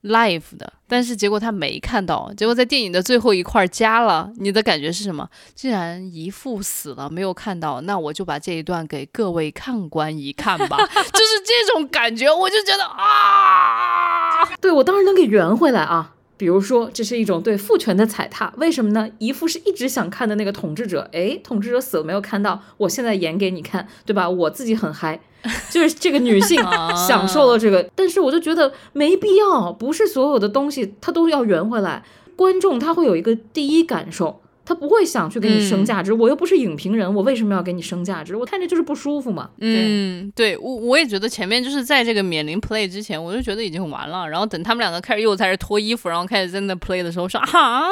[0.04, 4.32] live 的，但是结果他没看到，结果在电影的最后一块加了。
[4.38, 5.30] 你的感觉是什么？
[5.54, 16.16] 既然姨父死了没有看到，那我就把这一段给各位看官一看吧， 就是这种感觉，我就觉得啊，对我当然能给圆回来啊。
[16.38, 19.08] 比如说，这是一种对父权的踩踏，为什么呢？
[19.20, 24.28] 姨父是一直想看的那个统治者，哎，统治者死了没有看到，我现在演给你看，对吧？
[24.28, 25.20] 我自己很嗨，
[25.70, 32.04] 就是这个女性啊享受了这个，但是我就觉得没必要，不是所有的东西它都要圆回来。
[32.36, 34.42] 观众他会有一个第一感受，
[34.72, 36.14] 他不会想去给你升嗯价值。
[36.14, 38.38] 我又不是影评人，我为什么要给你升价值？
[38.38, 39.50] 我看着就是不舒服嘛。
[39.60, 44.30] 嗯，对我我也觉得前面就是在这个免零 play 之前，我就觉得已经完了。
[44.30, 47.84] 然后等他们两个开始又开始脱衣服，然后开始在那 play 的时候说啊，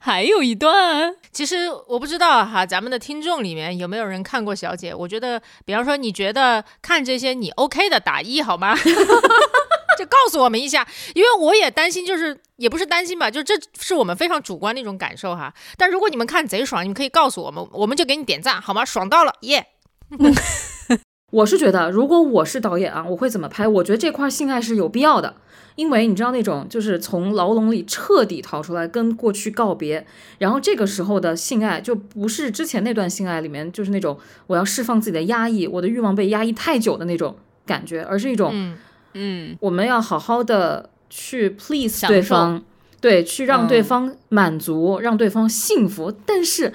[0.00, 4.92] 还有一段，其实我不知道哈，咱们的听众里面有没有人看过《小姐》？
[4.96, 8.74] 我觉得，比方说你觉得看这些你 OK 的，打一好吗？
[9.96, 15.52] 就告诉我们一下，因为我也担心，就是也不是担心吧，就这是我们非常主观的一种感受哈。
[15.76, 18.84] 但如果你们看贼爽，你们可以告诉我们，我们就给你点赞好吗？
[18.84, 19.66] 爽到了，耶、
[21.32, 23.66] 我是觉得，如果我是导演啊，我会怎么拍？
[23.66, 25.34] 我觉得这块性爱是有必要的，
[25.74, 30.06] 因为你知道那种就是从牢笼里彻底逃出来，跟过去告别，
[30.38, 34.16] 然后这个时候的性爱就不是之前那段性爱里面就是那种
[34.46, 37.36] 我要释放自己的压抑，我的欲望被压抑太久的那种
[37.66, 38.78] 感觉，而是一种嗯
[39.14, 42.62] 嗯我们要好好的去 please 对方，
[43.00, 46.72] 对，去让对嗯方满足，让对方幸福，但是。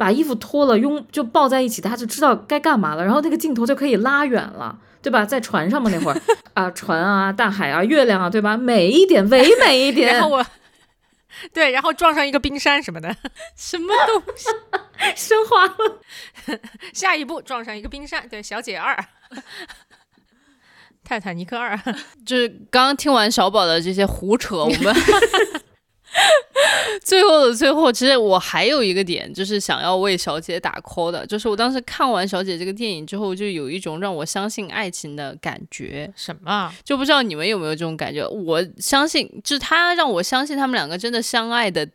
[0.00, 5.26] 把衣服脱了，拥就抱在一起，他就知道该干嘛了，然后那个镜头就可以拉远了，对吧？
[5.26, 6.18] 在船上嘛，那会儿
[6.54, 8.56] 啊，船啊，大海啊，月亮啊，对吧？
[8.56, 10.14] 美一点，唯美一点。
[10.16, 10.46] 然后我。
[11.52, 13.14] 对，然后撞上一个冰山什么的，
[13.54, 14.48] 什么东西？
[15.14, 16.00] 升华了。
[16.94, 18.96] 下一步撞上一个冰山，对，小姐二，
[21.10, 21.76] 泰坦尼克二，
[22.24, 24.94] 就是刚刚听完小宝的这些胡扯，我们
[27.02, 36.08] 最后的最后，其实我还有一个点，就是想要为小姐打 call 的，就是我当时看完小姐这个电影之后，就有一种让我相信爱情的感觉。
[36.14, 36.72] 什么？
[36.84, 38.24] 就不知道你们有没有这种感觉？
[38.28, 41.88] 我相信，就是他让我相信他们两个真的相爱的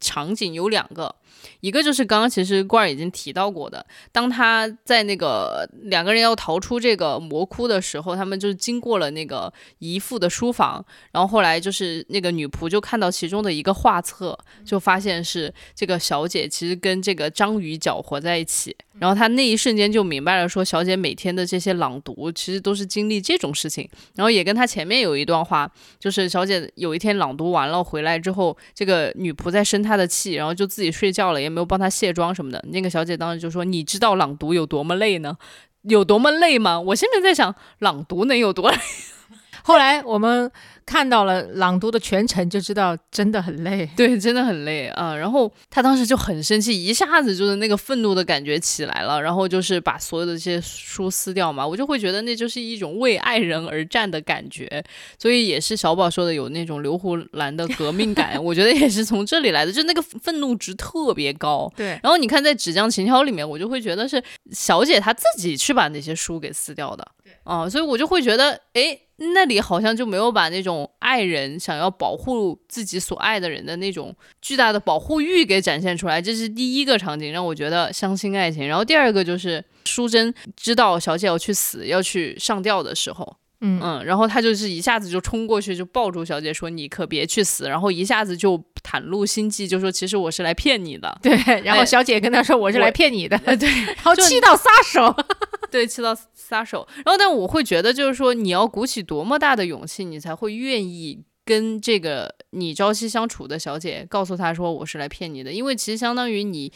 [0.00, 1.14] 场景有两个，
[1.60, 32.62] 一个就是刚刚其实罐儿已经提到过的，当他在那个两个人要逃出这个魔窟的时候，他们就是经过了那个姨父的书房，然后后来就是那个女仆就看到其中的一个画册，就发现是这个小姐其实跟这个章鱼搅和在一起，然后她那一瞬间就明白了，说小姐每天的这些朗读其实都是经历这种事情，然后也跟她前面有一段话，就是小姐有一天朗读完了回来之后，这个女仆在生她的气，然后就自己睡觉也没有帮她卸妆什么的。
[32.68, 35.36] 那个小姐当时就说：“你知道朗读有多么累呢？
[35.82, 38.76] 有多么累吗？”我现在在想，朗读能有多累？
[39.64, 40.50] 后来我们
[40.84, 43.88] 看到了朗读的全程，就知道真的很累。
[43.96, 45.14] 对，真的很累啊。
[45.14, 51.66] 然后他当时就很生气，一下子就是那个愤怒的感觉起来了，然后就是把所有的这些书撕掉嘛。
[51.66, 54.82] 我就会觉得那就是一种为爱人而战的感觉，
[55.18, 61.72] 所以也是小宝说的有那种刘胡兰的革命感， 我觉得也是从这里来的，就那个愤怒值特别高。
[61.76, 67.06] 对，然后你看，在《纸浆情挑》里面，我就会觉得是小姐她自己去把那些书给撕掉的，
[67.44, 69.00] 哦、所以我就会觉得，诶，
[69.34, 78.66] 那里好像就没有把那种爱人想要保护自己所爱的人的那种巨大的保护欲给展现出来，这是第一个场景，让我觉得相信爱情。
[78.66, 91.16] 然后第二个就是淑珍知道小姐要去死，要去上吊的时候，嗯嗯，然后他就是一下子就冲过去，就抱住小姐说：“你可别去死。”然后一下子就袒露心迹，就说：“其实我是来骗你的。
[91.22, 91.32] 对，
[91.62, 95.14] 然后哎小姐跟他说：“我是来骗你的。”呃，对，然后气到撒手。
[95.70, 96.86] 对，气到撒手。
[96.96, 106.72] 然后，但我会觉得，就是说，你要鼓起多么大的勇气，你才会愿意跟这个你朝夕相处的小姐告诉她说我是来骗你的，因为其实相当于你。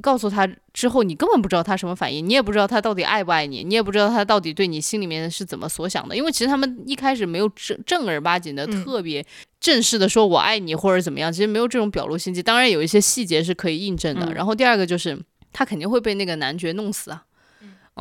[0.00, 6.16] 告诉他之后，你根本不知道他什么反应，你也不知道他到底爱不爱你，你也不知道他到底对你心里面是怎么所想的。
[6.16, 9.24] 因为其实他们一开始没有正正儿八经的、嗯特别
[9.60, 12.42] 正式的说“我爱你”或者怎么样，其实没有这种表露心迹。
[12.42, 14.26] 当然有一些细节是可以印证的。
[14.26, 15.18] 嗯然后第二个就是，
[15.52, 17.24] 他肯定会被那个男爵弄死啊。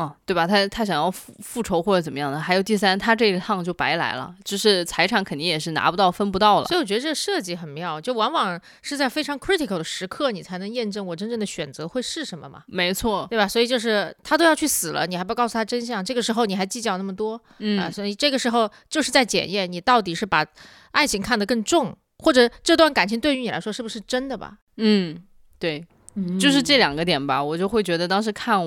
[0.01, 0.47] 嗯，对吧？
[0.47, 6.67] 他他想要复复仇或者怎么样的，还有第三，他这一趟就白来了，就是财产肯定也是拿不到、分不到了。
[6.67, 13.45] 所以我觉得这个设计很妙，就往往是在非常 critical 的时刻，你才能验证我真正的选择会是什么嘛，没错，对吧？
[13.45, 20.45] 所以就是他都要去死了，你还不告诉他真相，这个时候你还计较那么多啊、嗯，所以这个时候就是在检验你到底是把
[20.91, 24.59] 爱情看得更重，或者这段感情对于你来说是不是真的吧？
[24.77, 25.21] 嗯，
[25.59, 25.85] 对，
[26.15, 28.57] 嗯就是这两个点吧，我就会觉得当时看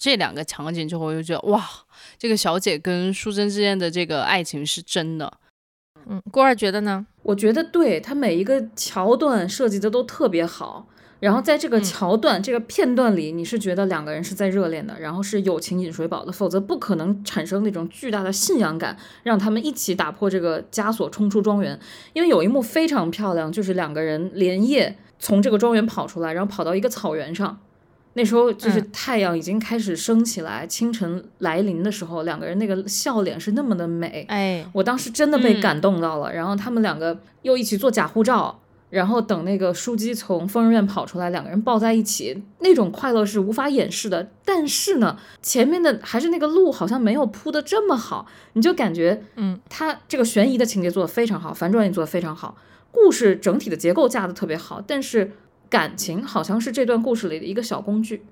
[0.00, 1.62] 这两个场景之后，我就觉得哇，
[2.18, 5.30] 这个小姐跟淑珍之间的这个爱情是真的。
[6.06, 7.06] 嗯，郭二觉得呢？
[7.22, 10.88] 我觉得对他每一个桥段设计的都特别好，
[11.18, 21.78] 然后在这个嗯桥段、这个片段里，你是觉得两个人是在热恋的，然后是友情饮水饱的，否则不可能产生那种巨大的信仰感，让他们一起打破这个枷锁，冲出庄园。
[22.14, 27.60] 因为有一幕非常漂亮，就是两个人连夜从这个庄园跑出来，然后跑到一个草原上。
[28.14, 36.32] 那时候就是嗯太阳已经开始升起来，清晨来临的时候，两个人那个笑脸是那么的美，哎，我当时真的被嗯感动到了。
[36.32, 44.28] 然后他们两个又一起做假护照，然后等那个书记从疯人院跑出来，两个人抱在一起，那种快乐是无法掩饰的。
[44.44, 52.56] 但是呢，前面的还是那个路好像没有铺的这么好，你就感觉，嗯，他这个悬疑的情节做的非常好，反转也做的非常好，
[52.90, 55.30] 故事整体的结构架得特别好，但是
[55.70, 58.22] 感情好像是这段故事里的一个小工具，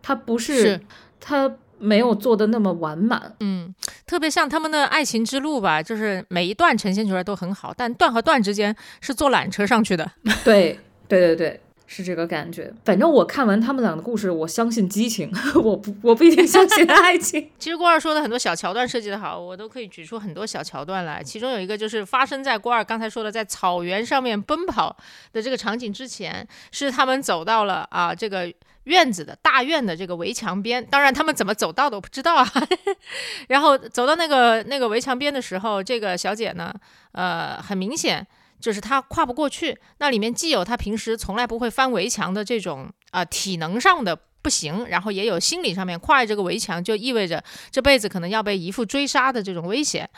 [0.00, 0.80] 它不是是
[1.18, 3.34] 它没有做的那么完满。
[3.40, 3.74] 嗯，
[4.06, 10.08] 特别像他们的爱情之路吧，就是每一段呈现出来都很好，但段和段之间是坐缆车上去的。
[10.44, 10.78] 对
[11.08, 11.60] 对对对，
[11.94, 12.72] 是这个感觉。
[12.86, 15.30] 反正我看完他们俩的故事，我相信激情，
[15.62, 17.50] 我不我不一定相信爱情。
[17.60, 21.22] 其实郭二说的很多小桥段设计的好，我都可以举出很多小桥段来。
[21.22, 24.96] 其中有一个就是发生在郭二刚才说的在草原上面奔跑
[25.34, 28.50] 的这个场景之前，是他们走到了啊这个
[28.84, 30.82] 院子的大院的这个围墙边。
[30.86, 32.50] 当然他们怎么走到的我不知道啊。
[33.48, 36.72] 然后走到那个那个围墙边的时候，这个小姐呢，
[37.12, 38.26] 呃，很明显。
[38.62, 50.08] 就是他跨不过去，那里面既有他平时从来不会翻围墙的这种啊体能上的不行，然后也有心理上面跨越这个围墙就意味着这辈子可能要被姨父追杀的这种危险。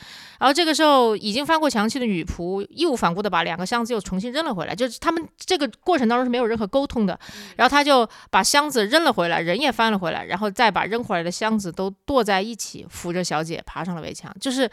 [0.41, 7.19] 然后这个时候已经翻过墙去的女仆义无反顾的把两个箱子又重新扔了回来，就是他们这个过程当中是没有任何沟通的。
[7.57, 14.35] 然后他就把箱子扔了回来，人也翻了回来，然后再把扔回来的箱子都垛在一起，扶着小姐爬上了围墙。
[14.41, 14.71] 就是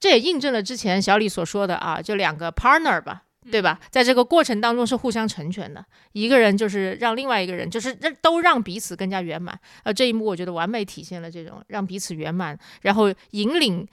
[0.00, 3.22] 这也印证了之前小李所说的啊，就两个 partner 吧。
[3.50, 3.78] 对吧？
[3.90, 9.58] 在这个过程当中是互相成全的，一个人就是让另外一个人，就是让都让彼此更加圆满。
[9.82, 13.86] 呃，这一幕我觉得完美体现了这种让彼此圆满，然后引领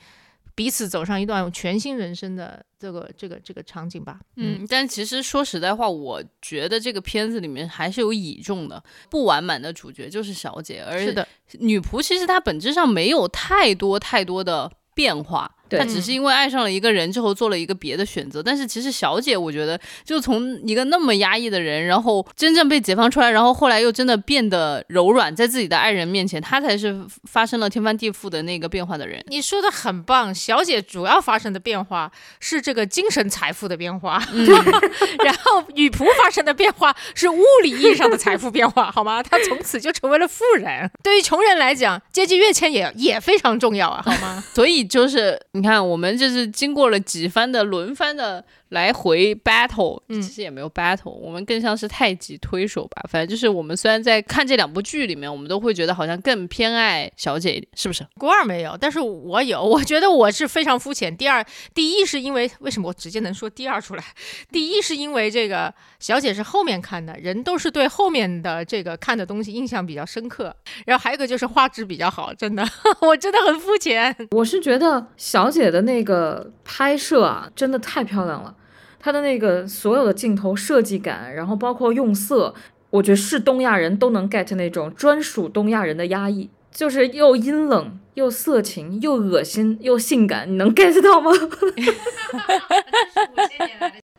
[0.56, 4.20] 彼此走上一段全新人生的这个这个这个场景吧。
[4.36, 11.28] 嗯，但其实说实在话，我觉得这个片子里面还是有倚重的，不完满的主角就是小姐，而是的，
[11.60, 15.56] 女仆其实她本质上没有太多太多的变化。
[15.78, 29.24] 他只是因为爱上了一个人之后做了一个别的选择，但是其实小姐我觉得就从一个那么压抑的人，然后真正被解放出来，然后后来又真的变得柔软，在自己的爱人面前，她才是发生了天翻地覆的那个变化的人。
[29.28, 34.22] 你说的很棒，小姐主要发生的变化是这个精神财富的变化，
[35.24, 39.22] 然后女仆发生的变化是物理意义上的财富变化，好吗？
[39.24, 40.89] 她从此就成为了富人。
[41.03, 44.43] 对于穷人来讲，阶级跃迁也也非常重要啊，好吗？
[44.53, 45.39] 所以就是。
[45.62, 48.43] 你看，我们就是经过了几番的轮番的。
[48.72, 53.03] 来回 battle，其实也没有 battle，我们更像是太极推手吧。
[53.09, 58.05] 反正就是我们虽然在看这两部剧里面，我们都会觉得好像更偏爱小姐一点，是不是？
[58.17, 59.61] 郭二没有，但是我有。
[59.72, 61.15] 我觉得我是非常肤浅。
[61.15, 64.03] 第二，第一是因为为什么我直接能说第二出来？
[64.51, 70.55] 第一是因为这个小姐是后面看的，人都是对后面的这个看的东西印象比较深刻。
[70.86, 72.65] 然后还有一个就是画质比较好，真的，
[73.01, 74.15] 我真的很肤浅。
[74.32, 78.55] 我是觉得小姐的那个拍摄啊，真的太漂亮了。
[79.04, 82.54] 他的那个所有的镜头设计感，然后包括用色，
[82.91, 91.32] 我觉得是东亚人都能 get 那种专属东亚人的压抑，就是又阴冷又色情又恶心又性感，你能 get 到吗？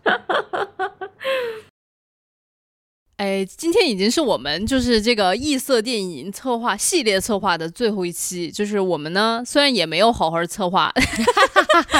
[0.02, 0.91] 哈哈哈
[3.22, 10.92] 哎，今天已经是我们就是这个异色电影策划系列策划的最后一期，就是我们呢虽然也没有好好策划。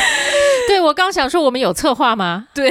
[0.66, 2.48] 对，我刚想说我们有策划吗？
[2.52, 2.68] 对，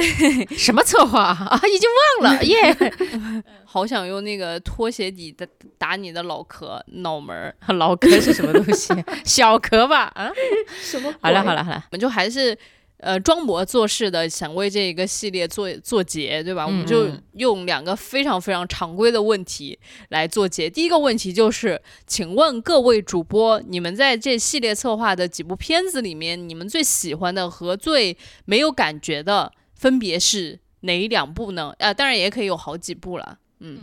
[0.54, 1.58] 什么策划啊？
[1.66, 1.88] 已经
[2.20, 2.76] 忘了耶。
[3.64, 5.48] 好想用那个拖鞋底的
[5.78, 7.56] 打你的脑壳、脑门儿。
[7.76, 8.92] 脑壳是什么东西？
[9.24, 10.12] 小壳吧？
[10.14, 10.30] 啊？
[10.78, 11.10] 什么？
[11.22, 12.54] 好了好了好了，我们就还是。
[13.02, 16.64] 呃，装模作势的想为这一个系列做做结，对吧？
[16.64, 19.76] 我们就用两个非常非常常规的问题
[20.10, 20.70] 来做结。
[20.70, 31.74] 第一个问题就是，请问各位主播，你们在这系列策划的几部片子里面，你们最喜欢的和最没有感觉的分别是哪两部呢？
[31.80, 33.38] 啊，当然也可以有好几部了。
[33.58, 33.80] 嗯，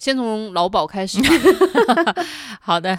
[0.00, 1.28] 先从老鸨开始吧。
[2.60, 2.98] 好的。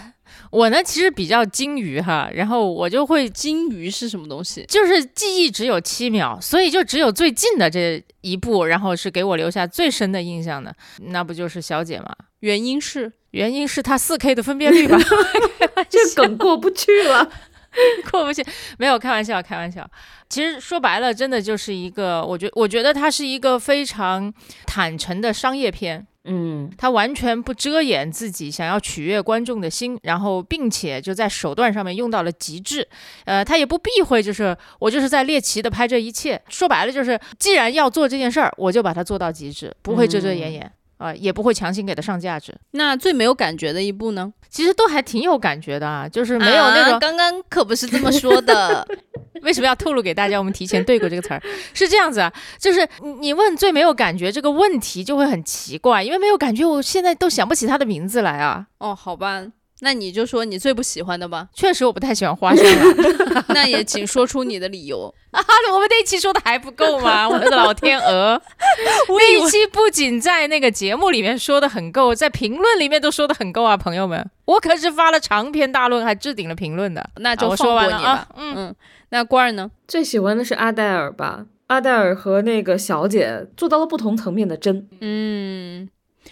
[0.50, 4.64] 我呢，其实比较金鱼哈，然后我就会金鱼是什么东西？
[4.68, 12.14] 就是记忆只有七秒，所以就只有最近的这一部，然后是给我留下最深的印象的，那不就是小姐吗？
[12.40, 14.98] 原因是原因是它四 K 的分辨率吧？
[15.88, 17.30] 这梗过不去了，
[18.10, 18.44] 过不去。
[18.78, 19.88] 没有开玩笑，开玩笑。
[20.28, 24.32] 其实说白了，真的就是一个，我觉我觉得它是一个非常
[24.66, 26.06] 坦诚的商业片。
[26.24, 32.86] 嗯，他完全不遮掩自己想要取悦观众的心，然后并且就在手段上面用到了极致。
[33.24, 36.40] 呃，他也不避讳，就是我就是在猎奇的拍这一切。
[36.48, 42.54] 说白了就是，既然要做这件事儿，我就把它做到极致，不会遮遮掩掩啊，也不会强行给他上价值。
[42.70, 44.32] 那最没有感觉的一部呢？
[44.48, 46.98] 其实都还挺有感觉的啊，就是没有那种。
[47.00, 48.86] 刚刚可不是这么说的。
[49.42, 50.38] 为什么要透露给大家？
[50.38, 51.42] 我们提前对过这个词儿，
[51.74, 52.86] 是这样子啊，就是
[53.20, 58.66] 你问最没有感觉这个问题就会很奇怪，因为没有感觉，我现在都想不起他的名字来啊。
[58.78, 59.44] 哦，好吧，
[59.84, 61.48] 那你就说你最不喜欢的吧。
[61.52, 62.64] 确实我不太喜欢花生，
[63.50, 65.40] 那也请说出你的理由 啊。
[65.72, 67.28] 我们那一期说的还不够吗？
[67.28, 68.40] 我的老天鹅，
[69.08, 77.10] 那一期不仅在那个节目里面说的很够，在评论里面都说的很够啊，朋友们，我可是发了长篇大论，还置顶了评论的。
[77.16, 78.74] 那就说完你吧，嗯嗯。
[79.10, 79.70] 那官儿呢？
[79.88, 81.44] 最喜欢的是阿黛尔吧？
[81.66, 84.86] 阿黛尔和那个小姐做到了不同层面的真。
[85.00, 85.88] 嗯，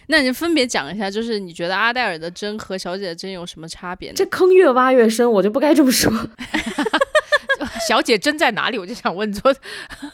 [0.07, 4.15] 那你分别讲一下，就是你觉得阿黛尔的真和小姐的真有什么差别呢？
[4.17, 6.13] 这坑越挖越深，我就不该这么说。
[7.87, 8.79] 小姐真在哪里？
[8.79, 9.55] 我就想问说，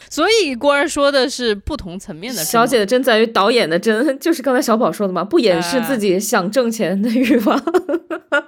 [0.09, 2.43] 所以郭儿说的是不同层面的。
[2.43, 7.61] 小姐的真在于导演的真， 就是刚才小宝说的嘛，不掩饰自己想挣钱的欲望。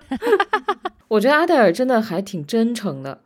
[1.10, 3.22] 我觉得阿黛尔真的还挺真诚的。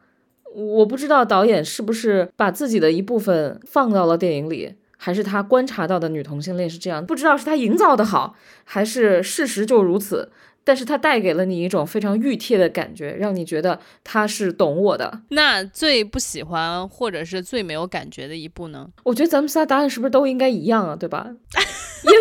[0.55, 4.75] 我不知道导演是不是把自己的一部分放到了电影里，
[5.05, 10.31] 还是他观察到的女同性恋是这样，不知道是他营造的好，还是事实就如此。
[10.63, 15.21] 但是他带给了你一种非常熨帖的感觉，让你觉得他是懂我的。
[15.29, 18.87] 那最不喜欢或者是最没有感觉的一部呢？
[19.03, 20.95] 我觉得咱们仨答案是不是都应该一样啊？
[20.95, 21.27] 对吧？
[22.03, 22.17] 因为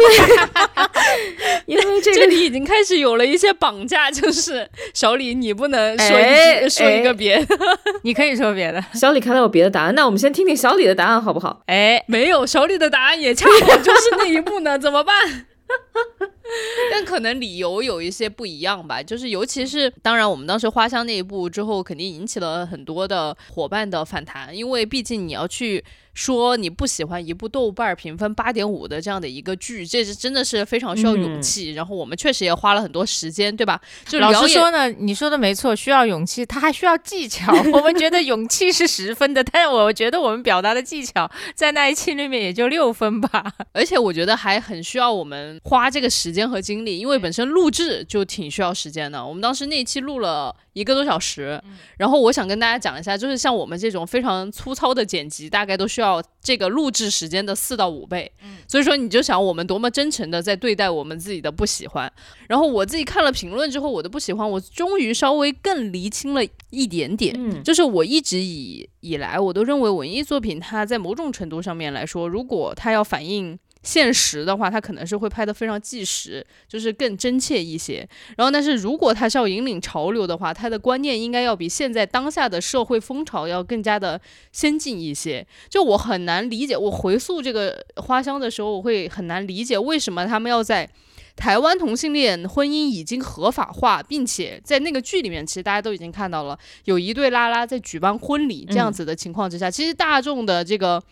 [1.67, 7.57] 因为这这里已经开始有了一些绑架，就是小李你不能说一、哎说一个别的，
[8.03, 8.81] 你可以说别的。
[8.95, 11.63] 小李看到有别的答案，那我们先听听小李的答案好不好？
[11.67, 15.47] 哎，没有小李的答案也恰好就是那一部呢，怎么办？
[16.91, 25.83] 但可能理由有一些不一样吧，就是尤其是当然，我们当时花香那一步之后，肯定引起了很多的伙伴的反弹，因为毕竟你要去
[26.15, 31.73] 说你不喜欢一部豆瓣评分八点五的这样的一个剧，这是真的是非常需要勇气。
[31.73, 33.81] 然后我们确实也花了很多时间，对吧？
[34.07, 37.53] 就老实说呢，你说的没错，需要勇气，他还需要技巧。
[37.73, 43.53] 我们觉得勇气是十分的，但是我觉得我们表达的技巧在那一期里面也就六分吧。
[43.73, 49.25] 而且我觉得还很需要我们花这个时间和精力，因为本身录制就挺需要时间的。
[49.25, 51.61] 我们当时那一期录了一个多小时，
[51.99, 58.31] 然后我想跟大家讲一下，就是像我们这种非常粗糙的剪辑，大概都需要这个录制时间的四到五倍。
[58.67, 62.11] 所以说你就想我们多么真诚的在对待我们自己的不喜欢。
[62.49, 67.35] 然后我自己看了评论之后，我的不喜欢，我终于稍微更厘清了一点点。
[67.37, 78.09] 嗯就是我一直以以来，我都认为文艺作品它在某种程度上面来说，如果它要反映现实的话，它可能是会拍得非常纪实，就是更真切一些。
[78.37, 84.21] 然后，但是如果它是要引领潮流的话，它的观念应该要比现在当下的社会风潮要更加的
[84.53, 85.47] 先进一些。
[85.69, 90.89] 就我很难理解，我回溯这个花香的时候，我会很难理解为什么他们要在。
[91.35, 101.03] 台湾同性恋婚姻已经合法化，并且在那个剧里面，其实大家都已经看到了，有一对拉拉在举办婚礼这样子的情况之下，其实大众的这个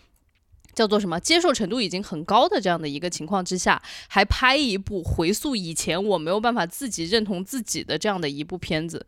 [0.75, 9.05] 叫做什么接受程度已经很高的这样的一个情况之下，还拍一部回溯以前我没有办法自己认同自己的这样的一部片子。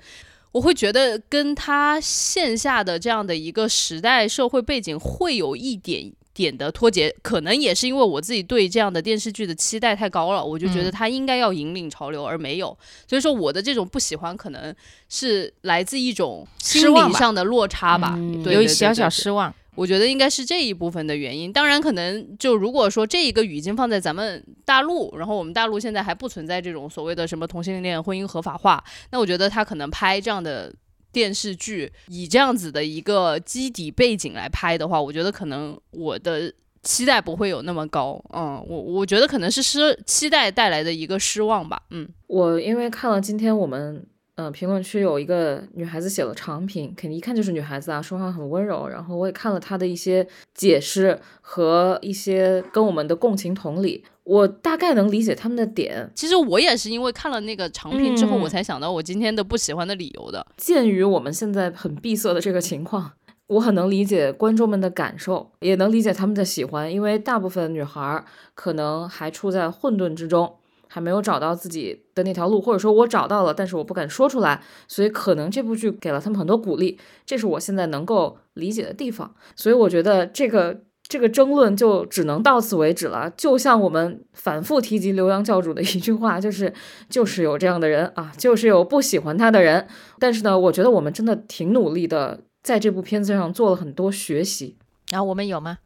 [0.52, 12.76] 我会觉得跟他线下的这样的一个时代社会背景会有一点点的脱节，可能也是因为我自己对这样的电视剧的期待太高了，我就觉得他应该要引领潮流，而没有。
[13.08, 14.74] 所以说我的这种不喜欢，可能
[15.08, 19.54] 是来自一种心理上的落差吧，嗯对有一小小失望。
[19.74, 21.52] 我觉得应该是这一部分的原因。
[21.52, 30.72] 当然，可能就如果说这一个语境放在咱们大陆，然后我们大陆现在还不存在这种所谓的什么同性恋婚姻合法化，那我觉得他可能拍这样的
[31.12, 36.52] 电视剧，以这样子的一个基底背景来拍的话，我觉得可能我的。
[36.84, 44.04] 期待不会有那么高，嗯，我我觉得可能是失期待带来的一个失望吧，嗯，我因为看了今天我们
[44.42, 48.88] 呃评论区有一个女孩子写了长评，肯定一看就是女孩子啊，说话很温柔。
[48.88, 56.10] 然后我也看了她的一些解释和一些跟我们的共情同理，我大概能理解他们的点。
[56.14, 63.12] 其实我也是因为看了那个长评之后，嗯我才想到我今天的不喜欢的理由的，鉴于我们现在很闭塞的这个情况，
[63.46, 68.24] 我很能理解观众们的感受，也能理解他们的喜欢，因为大部分女孩儿
[68.54, 70.56] 可能还处在混沌之中，
[70.92, 79.34] 还没有找到自己的那条路，或者说我找到了，但是我不敢说出来，所以可能这部剧给了他们很多鼓励，这是我现在能够理解的地方。
[79.56, 80.82] 所以我觉得这个。
[81.08, 83.30] 这个争论就只能到此为止了。
[83.36, 86.72] 就像我们反复提及刘洋教主的一句话，就是
[87.10, 89.86] 就是有这样的人啊，就是有不喜欢他的人。
[90.18, 94.78] 但是呢，我觉得我们真的挺努力的，在这部片子上做了很多学习。
[95.10, 95.78] 然后我们有吗？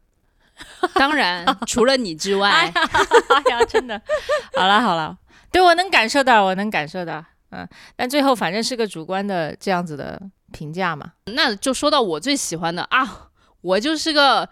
[0.95, 2.65] 当然 除了你之外，哎
[3.49, 4.01] 呀， 真的，
[4.55, 5.17] 好了好了，
[5.51, 11.11] 对我能感受到，我能感受到，嗯，但最后反正是个主观的这样子的评价嘛。
[11.25, 13.29] 那就说到我最喜欢的啊，
[13.61, 14.47] 我就是个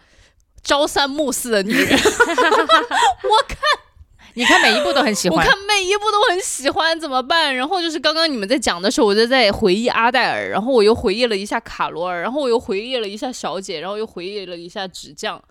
[0.64, 3.58] 朝三暮四的女人，我看
[4.38, 7.56] 你看每一部都很喜欢，我看每一部都很喜欢，怎么办？
[7.56, 15.42] 然后就是刚刚你们在讲的时候，我就在回忆阿黛尔，然后我又回忆了一下卡罗尔，然后我又回忆了一下小姐，然后又回忆了一下纸匠。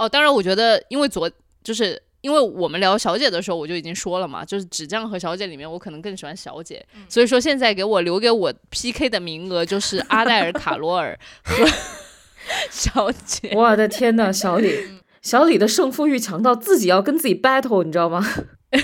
[0.00, 1.30] 哦，当然，我觉得因为昨
[1.62, 11.66] 就是因为我们聊小姐的时候，我就已经说了嘛，就是纸匠和小姐里面，我可能更喜欢小姐，所以说现在给我留给我 PK 的名额就是阿黛尔、卡罗尔和
[12.70, 13.52] 小姐。
[13.56, 14.74] 我的天呐，小李，
[15.20, 18.26] 小李的胜负欲强到自己要跟自己 battle，你知道吗？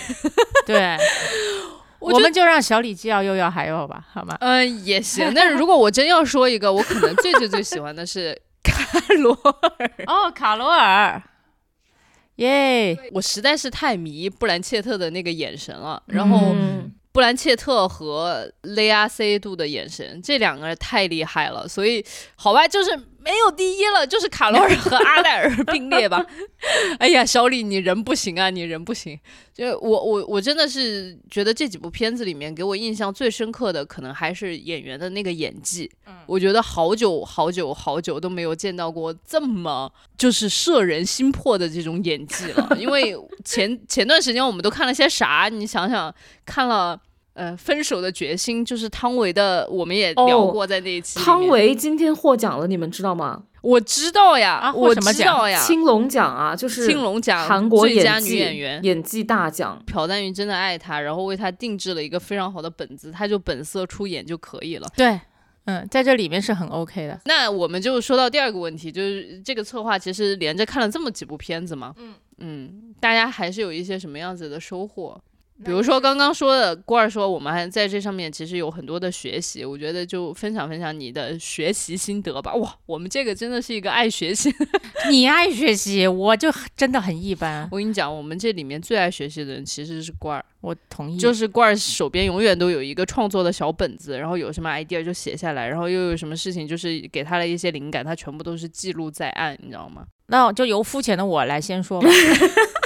[0.66, 0.96] 对，
[2.00, 4.36] 我我们就让小李既要又要还要吧，好吗？
[4.40, 5.32] 嗯、也行。
[5.34, 8.36] 但是如果我真要说一个，我可能最最最喜欢的是
[8.66, 9.90] 卡罗尔。
[10.06, 11.22] 哦，卡罗尔，
[12.36, 12.96] 耶！
[13.12, 22.04] 我实在是太迷布兰切特的那个眼神了，然后嗯布兰切特和雷亚塞度的眼神，这两个人太厉害了，所以
[22.34, 22.90] 好吧，就是
[23.27, 26.24] 没有第一了，就是卡罗尔和阿黛尔并列吧。
[27.01, 29.18] 哎呀，小李你人不行啊，你人不行。
[29.53, 35.91] 就我我我真的是觉得这几部片子里面给我印象最深刻的，可能还是演员的那个演技。
[36.27, 42.77] 我觉得好久好久好久都没有见到过这么就是摄人心魄的这种演技了。
[42.79, 45.49] 因为前前段时间我们都看了些啥？
[45.51, 46.14] 你想想，
[46.45, 47.01] 看了。
[47.37, 51.20] 呃，分手的决心就是汤唯的，我们也聊哦过在那一期。
[51.20, 53.43] 汤唯今天获奖了，你们知道吗？
[53.61, 58.84] 我知道呀，啊获我什么奖知道呀，青龙奖啊，就是青龙奖韩国最佳演技女演员。
[58.84, 59.82] 演技大奖。
[59.87, 64.89] 朴赞郁真的爱她，然后为她定制了一个非常好的本子，她就本色出演就可以了。
[64.97, 65.20] 对，
[65.66, 67.20] 嗯，在这里面是很 OK 的。
[67.26, 75.20] 那我们就说到第二个问题，就是这个策划其实连着看了这么几部片子嘛，嗯嗯，大家还是有一些什么样子的收获？
[75.64, 82.54] 比如说刚刚说的，郭儿说我们还在这上面其实有很多的学习，我觉得就分享分享你的学习心得吧。
[82.54, 84.54] 哇，我们这个真的是一个爱学习。
[85.11, 87.66] 你爱学习，我就真的很一般。
[87.72, 90.44] 我跟你讲，我们这里面最爱学习的人其实是郭儿。
[90.61, 100.04] 我同意，就是郭儿手边永远都有一个创作的小本子，然后有什么 idea 就写下来，然后又有什么事情就是给他了一些灵感，他全部都是记录在案，你知道吗？
[100.26, 102.09] 那就由肤浅的我来先说吧。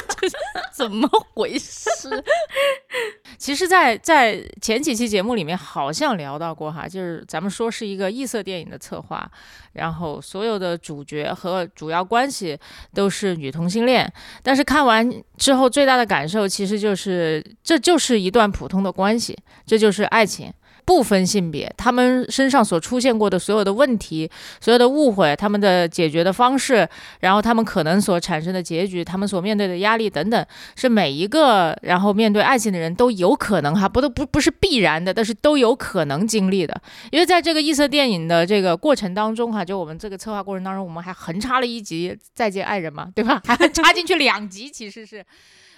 [0.80, 2.08] 怎么回事？
[3.36, 9.30] 其实在，在前几期节目里面好像聊到过哈，就是咱们说是一个异色电影的策划，
[9.74, 12.58] 然后所有的主角和主要关系
[12.94, 14.10] 都是女同性恋，
[14.42, 20.50] 但是看完之后最大的感受其实就是这就是一段普通的关系，这就是爱情。
[20.90, 24.28] 不分性别，他们身上所出现过的所有的问题、
[24.60, 26.88] 所有的误会，他们的解决的方式，
[27.20, 36.82] 然后他们可能所产生的结局，他们所面对的压力等等，是每一个然后面对爱情的人都有可能哈，不都不不是必然的，但是都有可能经历的。
[37.12, 43.40] 因为在这个异色电影的这个过程当中哈，就我们这个策划过程当中，我们还横插了一集《再见爱人》嘛，对吧？
[43.46, 45.24] 还插进去两集，其实是。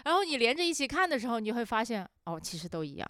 [0.06, 3.06] 然后你连着一起看的时候，你会发现哦，其实都一样。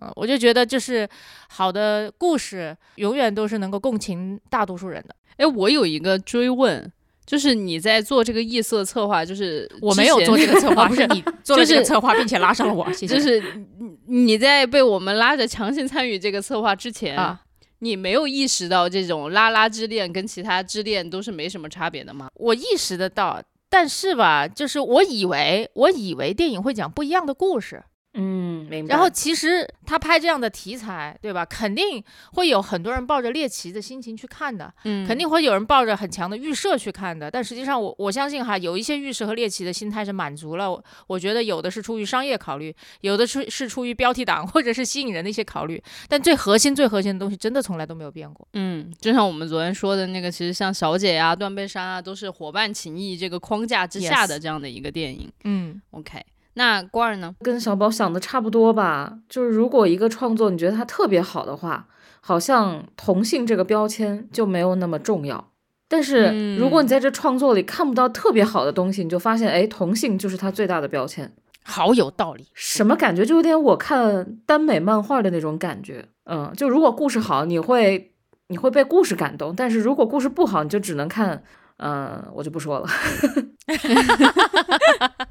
[0.00, 1.08] 嗯，我就觉得就是
[1.48, 5.14] 好的故事永远都是能够共情大多数人的。
[5.36, 6.90] 哎，我有一个追问，
[7.24, 13.14] 就是你在做这个异色策划，就是我没有做这个策划，不是 你做了这个策划，并且拉上了我，谢谢。
[13.14, 13.40] 就是
[13.78, 17.40] 你你在被我们拉着强行参与这个策划之前，啊，
[17.80, 22.28] 你没有意识到这种拉拉之恋跟其他之恋都是没什么差别的吗？
[22.34, 27.84] 我意识得到，但是吧，就是我以为我以为电影会讲不一样的故事，
[28.20, 28.92] 嗯，明白。
[28.92, 31.44] 然后其实他拍这样的题材，对吧？
[31.44, 32.02] 肯定
[32.32, 37.30] 会有很多人抱着猎奇的心情去看的，嗯肯定会有人抱着很强的预设去看的。
[37.30, 40.70] 但实际上我，我相信哈，有一些预设和猎奇的心态是满足了。
[40.70, 45.80] 我我觉得有的是出于商业考虑，有的是是出于标题党或者是吸引人的一些考虑。
[46.08, 48.46] 但最核心、最核心的东西，真的从来都没有变过。
[48.54, 55.30] 嗯，就像我们昨天说的那个，其实像小姐呀、断背山啊，都是伙伴情谊这个框架之下的这样的一个电影。
[55.44, 56.20] 嗯，OK，
[56.58, 57.32] 那瓜儿呢？
[57.40, 61.86] 跟小宝想的差不多吧，就是如果一个创作你觉得它特别好的话，
[62.20, 65.52] 好像同性这个标签就没有那么重要。
[65.86, 71.32] 但是如果你在这创作里看不到特别好的东西，你就发现，哎，同性就是它最大的标签。
[71.62, 72.48] 好有道理。
[72.54, 73.24] 什么感觉？
[73.24, 76.08] 就有点我看耽美漫画的那种感觉。
[76.24, 78.12] 嗯，就如果故事好，你会
[78.48, 81.44] 你会被故事感动；但是如果故事不好，你就只能看。
[81.76, 82.88] 嗯，我就不说了。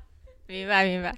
[0.48, 1.14] 明白明白。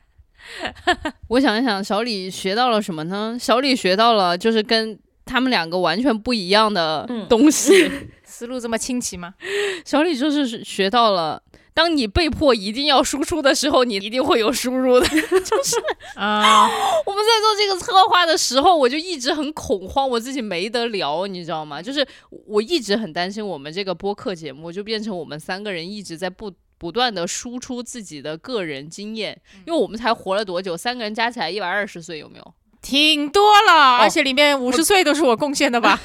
[1.27, 3.37] 我想一想，小李学到了什么呢？
[3.39, 7.91] 小李学到了就是跟他们两个完全不一样的嗯东西。
[8.23, 9.33] 思路这么清奇吗？
[9.85, 11.43] 小李就是学到了，
[11.73, 15.05] 当你被迫一定要输出的时候，你一定会有输入的。
[15.07, 15.75] 就是
[16.15, 16.65] 啊，
[17.05, 21.81] 我们在做这个策划的时候，我就一直很恐慌，我自己没得聊，你知道吗？
[21.81, 22.07] 就是
[22.45, 26.51] 我一直很担心我们这个播客节目就变成我们三个人一直在不。
[26.79, 30.75] 不断的输出自己的个人经验，因为我们才活了多久？
[30.75, 32.53] 三个人加起来一百二十岁，有没有？
[32.81, 35.99] 挺多了，而且里面五十岁都是我贡献的吧？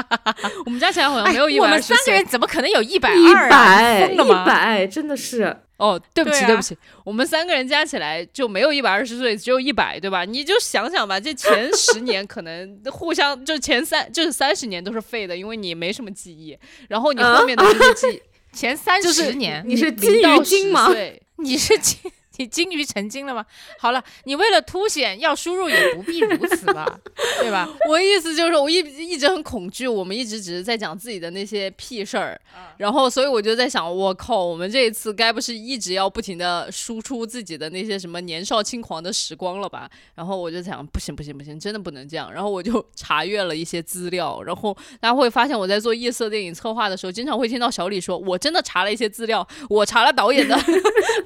[0.64, 1.96] 我们加起来好像没有一哎我们百二十岁。
[1.98, 3.50] 三个人怎么可能有一百一二啊？
[3.50, 4.44] 百，一疯了吗？
[4.46, 5.54] 百，真的是。
[5.76, 10.24] 哦，对不起，对啊对不起，我们三个人加起来就没有一百二十岁，只有一百，对吧？
[10.24, 16.56] 你就想想吧，这前十年可能 互相就前三就是三十年都是废的，因为你没什么记忆，
[16.88, 18.22] 然后你后面的这些记忆，
[18.54, 20.86] 前三就是十年，你是金鱼到10精吗？
[20.88, 21.20] 岁。
[21.38, 21.98] 你是金
[22.36, 23.44] 你金鱼成精了吗？
[23.78, 26.86] 好了，你为了凸显要输入也不必如此吧，
[27.40, 27.68] 对吧？
[27.88, 32.40] 我意思就是，我一一直很恐惧，我们一直只是在讲自己的那些屁事儿，
[32.78, 39.88] 然后所以我就在想，我靠，我们这一次该不是一直要不停的输出自己的那些什么年少轻狂的时光了吧？
[40.14, 42.32] 然后我就想，不行不行不行，真的不能这样。
[42.32, 50.58] 然后我就 查阅了一些资料，然后大家会发现我在做夜色电影策划的时候，经常会听到小李说，我真的查了一些资料，我查了导演的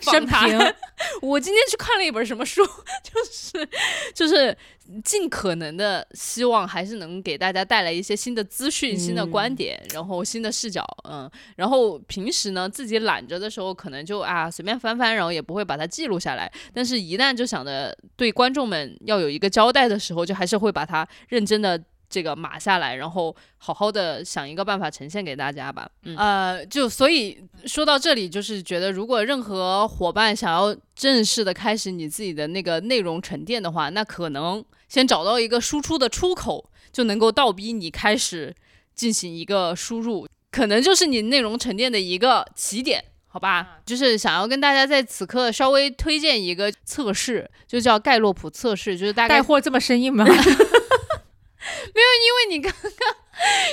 [0.01, 0.75] 生 访谈平。
[1.23, 2.65] 我今天去看了一本什么书，
[3.03, 3.69] 就是
[4.15, 4.57] 就是
[5.05, 21.81] 尽可能的希望还是能给大家带来一些新的资讯、新的观点，然后新的视角，嗯，然后平时呢自己懒着的时候，可能就啊随便翻翻，然后也不会把它记录下来，但是一旦就想着对观众们要有一个交代的时候，就还是会把它认真的。
[22.09, 25.89] 这个码下来，然后好好的想一个办法呈现给大家吧。
[26.05, 38.55] 嗯、呃，就所以说到这里，就是觉得如果任何伙伴想要正式的开始你自己的那个内容沉淀的话，那可能先找到一个输出的出口，就能够倒逼你开始
[38.95, 43.05] 进行一个输入，可能就是你内容沉淀的一个起点。
[43.31, 50.25] 好吧，就是想要跟大家在此刻稍微推荐一个测试，就叫盖洛普测试，就是大概带货这么生硬吗？
[51.95, 53.15] 因为你刚刚，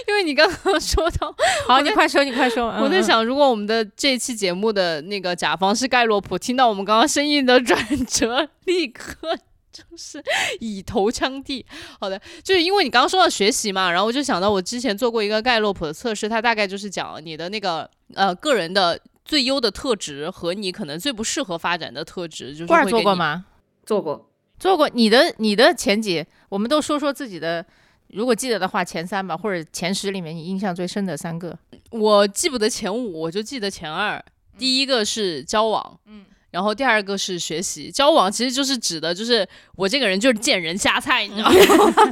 [0.07, 1.35] 因为你刚刚说到，
[1.67, 2.69] 好，你快说，你快说。
[2.77, 9.35] 嗯我在想，如果我们的这期节目的那个甲方是盖洛普，听到我们刚刚声音的转折，立刻
[9.71, 10.23] 就是
[10.59, 11.65] 以头枪地。
[11.99, 22.89] 好的，就是因为你刚刚说到学习嘛，然后我就想到我之前做过一个盖洛普的测试，它大概就是讲你的那个呃个人的最优的特质和你可能最不适合发展的特质，就是会？
[22.89, 23.45] 做过吗？
[23.85, 24.87] 做过，做过。
[24.89, 27.65] 你的你的前几，我们都说说自己的，
[28.09, 31.57] 如果记得的话，前三吧，或者前十里面你印象最深的三个。
[31.91, 34.23] 我记不得前五，我就记得前二。
[34.57, 37.91] 第一个是交往，嗯，然后第二个是学习。
[37.91, 41.55] 交往其实就是指的，就是我这个人就是见人下菜，你知道吗？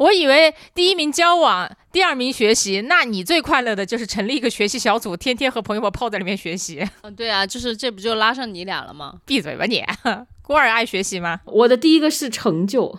[0.00, 6.84] 我以为第一名交往，第二名学习，那你最快乐的就是成立一个学习小组，天天和朋友们泡在里面学习。
[7.02, 9.20] 嗯，对啊，就是这不就拉上你俩了吗？
[9.24, 9.84] 闭嘴吧你！
[10.42, 11.40] 孤儿爱学习吗？
[11.44, 12.98] 我的第一个是成就，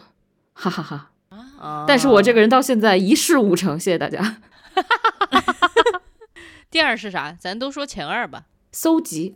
[0.53, 1.11] 哈哈哈
[1.59, 4.37] 啊但是我这个人到现在一事无成，谢谢大家。
[6.69, 7.31] 第二是啥？
[7.39, 8.45] 咱都说前二吧。
[8.71, 9.35] 搜集，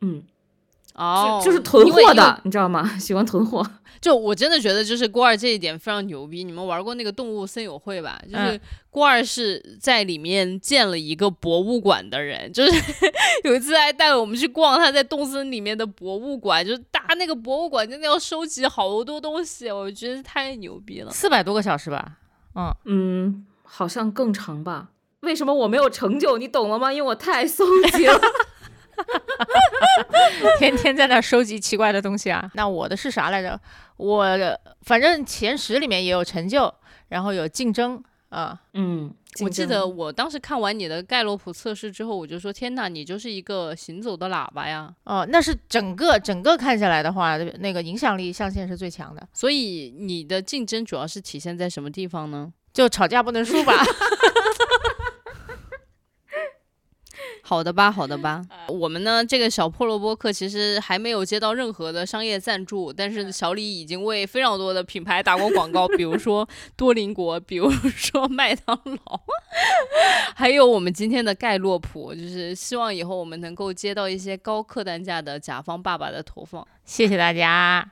[0.00, 0.24] 嗯，
[0.94, 2.86] 哦，就是囤货的，你知道吗？
[2.98, 3.66] 喜欢囤货。
[4.00, 6.42] 就我真的觉得，就是郭二这一点非常牛逼。
[6.42, 8.20] 你们玩过那个动物森友会吧？
[8.24, 8.60] 就是嗯
[8.90, 12.72] 郭二是在里面建了一个博物馆的人，就是
[13.44, 21.10] 有一次还带我们去逛他在动森里面的博物馆，就是搭那个博物馆真的要收集好多东西，我觉得太牛逼了。
[21.12, 22.14] 四百多个小时吧。
[22.56, 24.88] 嗯，嗯，好像更长吧？
[25.20, 26.36] 为什么我没有成就？
[26.38, 26.92] 你懂了吗？
[26.92, 28.20] 因为我太松懈了。
[30.58, 32.50] 天天在那儿收集奇怪的东西啊。
[32.54, 33.58] 那我的是啥来着？
[33.96, 34.26] 我
[34.82, 36.72] 反正前十里面也有成就，
[37.08, 38.58] 然后有竞争啊。
[38.74, 52.52] 嗯，我记得我当时看完你的盖洛普测试之后，我就说：“天哪，你就是一个行走的喇叭呀哦，那是整个整个看下来的话，那个影响力象限是最强的。！”所以你的竞争主要是体现在什么地方呢？
[52.72, 53.74] 就吵架不能输吧？
[57.52, 58.42] 好的吧，好的吧。
[58.66, 66.48] 我们呢，这个小破萝播客其实还没有接到任何的商业赞助，但是小李已经为非常多的品牌打过广告，比如说
[66.78, 69.20] 多邻国，比如说 麦当劳，
[70.34, 76.66] 还有我们今天的盖洛普，就是希望以后我们能够接到一些高客单价的甲方爸爸的投放。
[76.86, 77.86] 谢谢大家。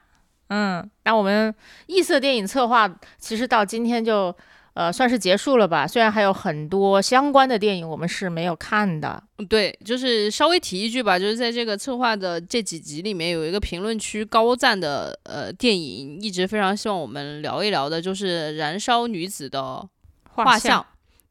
[0.49, 1.55] 嗯，那我们
[1.87, 4.35] 异色电影策划其实到今天就
[4.75, 5.87] 呃算是结束了吧？
[5.87, 9.23] 虽然还有很多相关的电影我们是没有看的。
[9.39, 19.89] 嗯对，就是稍微提一句吧，就是在这个策划的这几集里面，有一个评论区高赞的呃电影，一直非常希望我们聊一聊的，就是《燃烧女子的
[20.35, 20.81] 画像》。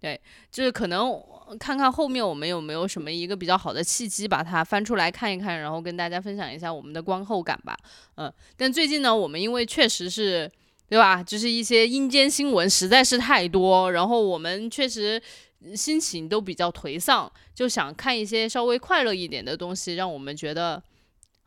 [0.02, 0.20] 对，
[0.52, 1.22] 就是可能
[1.60, 7.78] 看看后面我们有没有什么一个比较好的契机，把它翻出来看一看，然后跟大家分享一下我们的观后感吧。
[8.16, 10.52] 嗯，但最近呢，我们因为确实是。
[10.90, 11.22] 对吧？
[11.22, 15.22] 就是一些阴间新闻实在是太多，然后我们确实
[15.76, 20.82] 心情都比较颓丧，就想看一些稍微快乐一点的东西，让我们觉得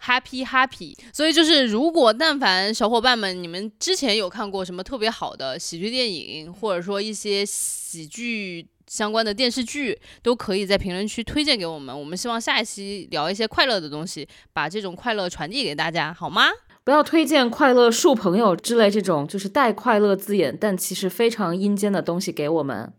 [0.01, 0.97] happy happy。
[1.12, 11.98] 所以就是，如果但凡小伙伴们你们之前有看过什么特别好的喜剧电影，或者说一些喜剧相关的电视剧，都可以在评论区推荐给我们。
[11.98, 16.48] 我们希望下一期聊一些快乐的东西，把这种快乐传递给大家，好吗？
[16.85, 22.93] 不要推荐快乐树朋友之类这种就是带快乐字眼，但其实非常阴间的东西给我们。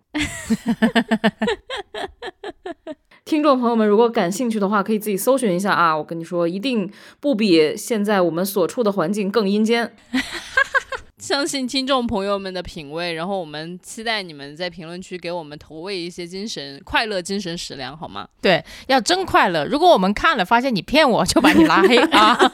[3.26, 5.97] 听众朋友们如果感兴趣的话，可以自己搜寻一下啊。
[5.97, 6.89] 我跟你说，一定
[7.19, 9.95] 不比现在我们所处的环境更阴间。
[11.18, 18.27] 相信听众朋友们的品味，然后我们期待你们在评论区给我们投喂一些精神快乐、精神食粮，好吗？
[18.41, 19.65] 对，要真快乐。
[19.65, 22.38] 如果我们看了发现你骗我，就把你拉黑啊。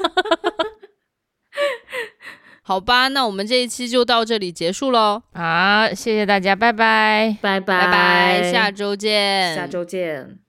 [2.69, 5.23] 好吧，那我们这一期就到这里结束喽。
[5.33, 10.39] 好，谢谢大家，拜拜，拜拜拜拜，下周见，下周见。